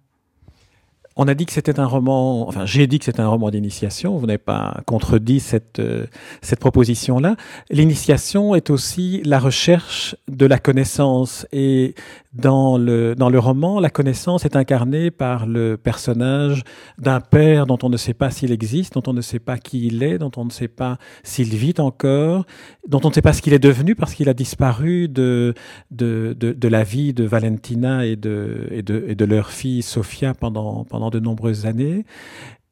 On 1.16 1.28
a 1.28 1.34
dit 1.34 1.46
que 1.46 1.52
c'était 1.52 1.78
un 1.78 1.86
roman, 1.86 2.48
enfin 2.48 2.66
j'ai 2.66 2.86
dit 2.86 2.98
que 2.98 3.04
c'était 3.04 3.20
un 3.20 3.28
roman 3.28 3.50
d'initiation, 3.50 4.16
vous 4.16 4.26
n'avez 4.26 4.38
pas 4.38 4.80
contredit 4.86 5.38
cette, 5.38 5.78
euh, 5.78 6.06
cette 6.42 6.58
proposition-là. 6.58 7.36
L'initiation 7.70 8.54
est 8.54 8.68
aussi 8.70 9.22
la 9.24 9.38
recherche 9.38 10.16
de 10.28 10.46
la 10.46 10.58
connaissance 10.58 11.46
et 11.52 11.94
dans 12.34 12.78
le, 12.78 13.14
dans 13.14 13.30
le 13.30 13.38
roman, 13.38 13.78
la 13.78 13.90
connaissance 13.90 14.44
est 14.44 14.56
incarnée 14.56 15.12
par 15.12 15.46
le 15.46 15.76
personnage 15.76 16.64
d'un 16.98 17.20
père 17.20 17.66
dont 17.66 17.78
on 17.82 17.88
ne 17.88 17.96
sait 17.96 18.14
pas 18.14 18.30
s'il 18.30 18.50
existe, 18.50 18.94
dont 18.94 19.04
on 19.06 19.12
ne 19.12 19.20
sait 19.20 19.38
pas 19.38 19.56
qui 19.56 19.86
il 19.86 20.02
est, 20.02 20.18
dont 20.18 20.32
on 20.36 20.44
ne 20.44 20.50
sait 20.50 20.68
pas 20.68 20.98
s'il 21.22 21.54
vit 21.54 21.74
encore, 21.78 22.44
dont 22.88 23.00
on 23.04 23.08
ne 23.08 23.14
sait 23.14 23.22
pas 23.22 23.32
ce 23.32 23.40
qu'il 23.40 23.52
est 23.52 23.60
devenu 23.60 23.94
parce 23.94 24.14
qu'il 24.14 24.28
a 24.28 24.34
disparu 24.34 25.08
de, 25.08 25.54
de, 25.92 26.34
de, 26.38 26.52
de, 26.52 26.68
la 26.68 26.82
vie 26.82 27.12
de 27.14 27.22
Valentina 27.22 28.04
et 28.04 28.16
de, 28.16 28.66
et 28.72 28.82
de, 28.82 29.04
et 29.06 29.14
de 29.14 29.24
leur 29.24 29.50
fille 29.50 29.82
Sophia 29.82 30.34
pendant, 30.34 30.84
pendant 30.84 31.03
de 31.10 31.20
nombreuses 31.20 31.66
années. 31.66 32.04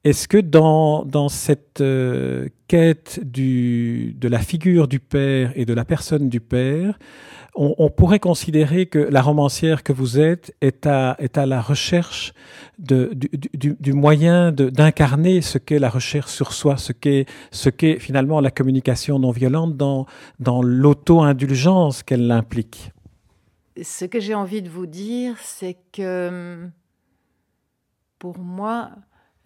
Est-ce 0.05 0.27
que 0.27 0.39
dans, 0.39 1.05
dans 1.05 1.29
cette 1.29 1.81
euh, 1.81 2.49
quête 2.67 3.21
du, 3.23 4.17
de 4.19 4.27
la 4.27 4.41
figure 4.41 4.89
du 4.89 4.99
père 4.99 5.53
et 5.55 5.65
de 5.65 5.73
la 5.73 5.85
personne 5.85 6.29
du 6.29 6.41
père, 6.41 6.99
on, 7.55 7.91
pourrait 7.91 8.19
considérer 8.19 8.87
que 8.87 8.99
la 8.99 9.21
romancière 9.21 9.83
que 9.83 9.93
vous 9.93 10.19
êtes 10.19 10.57
est 10.63 10.87
à, 10.87 11.17
est 11.19 11.37
à 11.37 11.45
la 11.45 11.61
recherche 11.61 12.33
de, 12.79 13.11
du, 13.13 13.93
moyen 13.93 14.53
d'incarner 14.53 15.43
ce 15.43 15.59
qu'est 15.59 15.79
la 15.79 15.91
recherche 15.91 16.33
sur 16.33 16.55
soi, 16.55 16.77
ce 16.79 16.93
qu'est 16.93 17.99
finalement 17.99 18.41
la 18.41 18.51
communication 18.51 19.19
non 19.19 19.33
violente 19.33 19.77
dans, 19.77 20.07
dans 20.41 20.63
l'auto-indulgence 20.63 22.03
qu'elle 22.03 22.31
implique? 22.31 22.93
Ce 23.81 24.07
que 24.07 24.19
j'ai 24.19 24.35
envie 24.35 24.63
de 24.63 24.71
vous 24.71 24.87
dire, 24.87 25.37
c'est 25.39 25.77
que 25.93 26.71
pour 28.23 28.39
moi, 28.39 28.93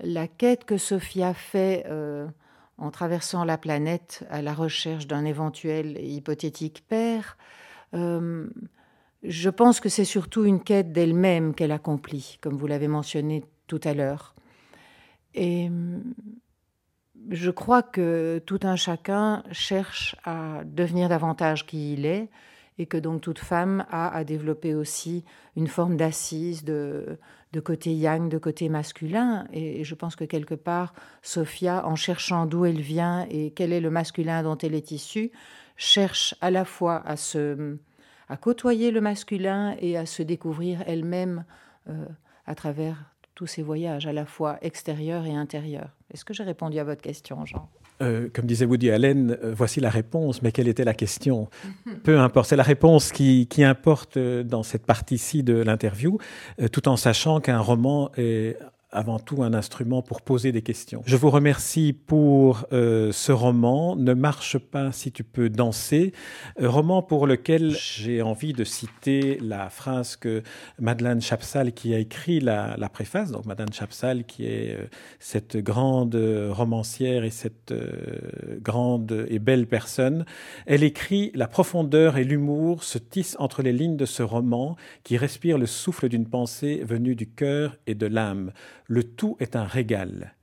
la 0.01 0.29
quête 0.29 0.67
que 0.67 0.77
Sophie 0.77 1.23
fait 1.35 1.87
euh, 1.89 2.27
en 2.77 2.91
traversant 2.91 3.43
la 3.43 3.57
planète 3.57 4.27
à 4.29 4.43
la 4.43 4.53
recherche 4.53 5.07
d'un 5.07 5.25
éventuel 5.25 5.99
hypothétique 6.05 6.85
père, 6.87 7.39
euh, 7.95 8.47
je 9.23 9.49
pense 9.49 9.81
que 9.81 9.89
c'est 9.89 10.05
surtout 10.05 10.45
une 10.45 10.63
quête 10.63 10.93
d'elle-même 10.93 11.55
qu'elle 11.55 11.73
accomplit, 11.73 12.37
comme 12.43 12.59
vous 12.59 12.67
l'avez 12.67 12.87
mentionné 12.87 13.45
tout 13.67 13.81
à 13.83 13.95
l'heure. 13.95 14.35
Et 15.33 15.71
euh, 15.71 15.99
je 17.31 17.51
crois 17.51 17.83
que 17.83 18.43
tout 18.45 18.61
un 18.63 18.77
chacun 18.77 19.43
cherche 19.53 20.17
à 20.23 20.65
devenir 20.67 21.09
davantage 21.09 21.65
qui 21.65 21.95
il 21.95 22.05
est 22.05 22.29
et 22.77 22.85
que 22.85 22.99
donc 22.99 23.23
toute 23.23 23.39
femme 23.39 23.87
a 23.89 24.15
à 24.15 24.23
développer 24.25 24.75
aussi 24.75 25.25
une 25.57 25.67
forme 25.67 25.97
d'assise 25.97 26.63
de, 26.63 27.19
de 27.57 27.61
côté 27.61 27.95
yang, 27.95 28.29
de 28.29 28.37
côté 28.37 28.69
masculin. 28.69 29.47
Et, 29.51 29.83
je 29.83 29.95
pense 29.95 30.15
que 30.15 30.25
quelque 30.25 30.55
part, 30.55 30.93
Sophia, 31.23 31.87
en 31.87 31.97
cherchant 31.97 32.45
d'où 32.45 32.67
elle 32.67 32.83
vient 32.83 33.27
et 33.31 33.51
quel 33.51 33.73
est 33.73 33.81
le 33.81 33.89
masculin 33.89 34.43
dont 34.43 34.59
elle 34.59 34.75
est 34.75 34.91
issue, 34.91 35.31
cherche 35.79 36.35
à 36.43 36.51
la 36.51 36.67
fois 36.67 37.03
à 37.07 37.17
se 37.17 37.79
à 38.29 38.37
côtoyer 38.37 38.91
le 38.91 39.01
masculin 39.01 39.77
et 39.81 39.97
à 39.97 40.05
se 40.05 40.23
découvrir 40.23 40.83
elle-même 40.87 41.45
euh, 41.89 42.05
à 42.45 42.55
travers 42.57 42.97
tous 43.37 43.47
ces 43.47 43.63
voyages, 43.63 44.07
à 44.07 44.13
la 44.13 44.27
fois 44.27 44.59
extérieurs 44.63 45.25
et 45.25 45.35
intérieurs. 45.35 45.91
Est-ce 46.13 46.25
que 46.25 46.35
j'ai 46.35 46.43
répondu 46.43 46.79
à 46.79 46.85
votre 46.85 47.03
question, 47.03 47.47
Jean? 47.47 47.71
Euh, 48.03 48.29
comme 48.33 48.47
disait 48.47 48.67
Woody 48.67 48.91
Allen, 48.91 49.37
euh, 49.43 49.55
voici 49.57 49.81
la 49.81 49.91
réponse, 49.91 50.43
mais 50.43 50.53
quelle 50.53 50.69
était 50.69 50.85
la 50.85 50.95
question? 50.95 51.49
Peu 52.05 52.19
importe, 52.19 52.51
c'est 52.51 52.57
la 52.57 52.63
réponse 52.63 53.13
qui, 53.13 53.47
qui, 53.47 53.65
importe 53.65 54.19
dans 54.19 54.63
cette 54.63 54.85
partie-ci 54.85 55.43
de 55.43 55.55
l'interview, 55.55 56.19
tout 56.73 56.89
en 56.89 56.97
sachant 56.97 57.41
qu'un 57.41 57.59
roman 57.59 58.11
est 58.17 58.57
avant 58.91 59.19
tout 59.19 59.43
un 59.43 59.53
instrument 59.53 60.01
pour 60.01 60.23
poser 60.23 60.53
des 60.53 60.63
questions. 60.63 61.03
Je 61.07 61.17
vous 61.17 61.31
remercie 61.31 61.93
pour 61.93 62.67
euh, 62.73 63.11
ce 63.13 63.33
roman, 63.33 63.97
Ne 63.97 64.15
marche 64.15 64.59
pas 64.59 64.93
si 64.93 65.11
tu 65.11 65.25
peux 65.25 65.49
danser, 65.49 66.13
euh, 66.61 66.69
roman 66.69 67.03
pour 67.03 67.27
lequel 67.27 67.73
j'ai 67.73 68.23
envie 68.23 68.53
de 68.53 68.65
citer 68.65 69.39
la 69.43 69.69
phrase 69.71 70.17
que 70.17 70.43
Madeleine 70.79 71.21
Chapsal, 71.21 71.73
qui 71.73 71.95
a 71.95 71.99
écrit 71.99 72.41
la, 72.41 72.77
préface, 72.93 73.33
donc 73.33 73.45
Madeleine 73.45 73.73
Chapsal, 73.73 74.25
qui 74.25 74.47
est 74.47 74.77
euh, 74.77 74.87
cette 75.19 75.57
grande 75.57 76.15
romancière 76.51 77.25
et 77.25 77.31
cette 77.31 77.75
grande 78.63 79.27
et 79.29 79.39
belle 79.39 79.67
personne, 79.67 80.25
elle 80.67 80.85
écrit 80.85 81.33
La 81.35 81.49
profondeur 81.49 82.17
et 82.17 82.25
l'humour 82.25 82.85
se 82.85 82.99
tissent 82.99 83.37
entre 83.41 83.63
les 83.63 83.73
lignes 83.73 83.97
de 83.97 84.07
ce 84.07 84.23
roman 84.23 84.77
qui 85.03 85.17
respire 85.17 85.59
le 85.59 85.67
souffle 85.67 86.09
d'une 86.09 86.29
pensée 86.29 86.83
venue 86.85 87.17
du 87.17 87.29
cœur 87.29 87.77
et 87.87 87.95
de 87.95 88.07
l'âme 88.07 88.53
le 88.87 89.05
tout 89.05 89.37
est 89.41 89.57
un 89.57 89.65
régal. 89.65 90.36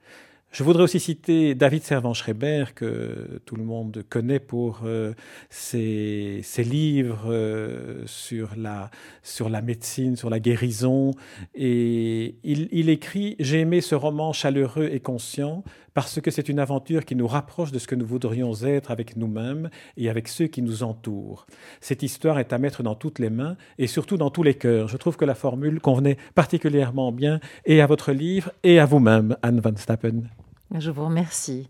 Je 0.53 0.61
voudrais 0.61 0.83
aussi 0.83 0.99
citer 0.99 1.55
David 1.55 1.81
Servan-Schreiber, 1.81 2.65
que 2.75 3.41
tout 3.43 3.55
le 3.55 3.63
monde 3.63 4.03
connaît 4.07 4.39
pour 4.39 4.81
euh, 4.85 5.15
ses, 5.49 6.43
livres 6.59 7.23
euh, 7.27 8.03
sur, 8.05 8.51
la, 8.55 8.91
sur 9.23 9.49
la 9.49 9.63
médecine, 9.63 10.15
sur 10.15 10.29
la 10.29 10.39
guérison. 10.39 11.09
Et 11.55 12.35
il, 12.43 12.69
il 12.71 12.89
écrit 12.89 13.35
J'ai 13.39 13.61
aimé 13.61 13.81
ce 13.81 13.95
roman 13.95 14.31
chaleureux 14.31 14.89
et 14.91 14.99
conscient 14.99 15.63
parce 15.95 16.21
que 16.21 16.29
c'est 16.29 16.47
une 16.49 16.59
aventure 16.59 17.03
qui 17.03 17.15
nous 17.15 17.27
rapproche 17.27 17.71
de 17.71 17.79
ce 17.79 17.87
que 17.87 17.95
nous 17.95 18.05
voudrions 18.05 18.53
être 18.63 18.91
avec 18.91 19.17
nous-mêmes 19.17 19.71
et 19.97 20.07
avec 20.07 20.27
ceux 20.27 20.45
qui 20.45 20.61
nous 20.61 20.83
entourent. 20.83 21.47
Cette 21.81 22.03
histoire 22.03 22.37
est 22.37 22.53
à 22.53 22.59
mettre 22.59 22.83
dans 22.83 22.93
toutes 22.93 23.17
les 23.17 23.31
mains 23.31 23.57
et 23.79 23.87
surtout 23.87 24.17
dans 24.17 24.29
tous 24.29 24.43
les 24.43 24.53
cœurs. 24.53 24.87
Je 24.87 24.97
trouve 24.97 25.17
que 25.17 25.25
la 25.25 25.33
formule 25.33 25.79
convenait 25.79 26.17
particulièrement 26.35 27.11
bien 27.11 27.39
et 27.65 27.81
à 27.81 27.87
votre 27.87 28.11
livre 28.11 28.51
et 28.61 28.79
à 28.79 28.85
vous-même, 28.85 29.35
Anne 29.41 29.59
Van 29.59 29.75
Stappen. 29.75 30.21
Je 30.71 30.91
vous 30.91 31.05
remercie. 31.05 31.67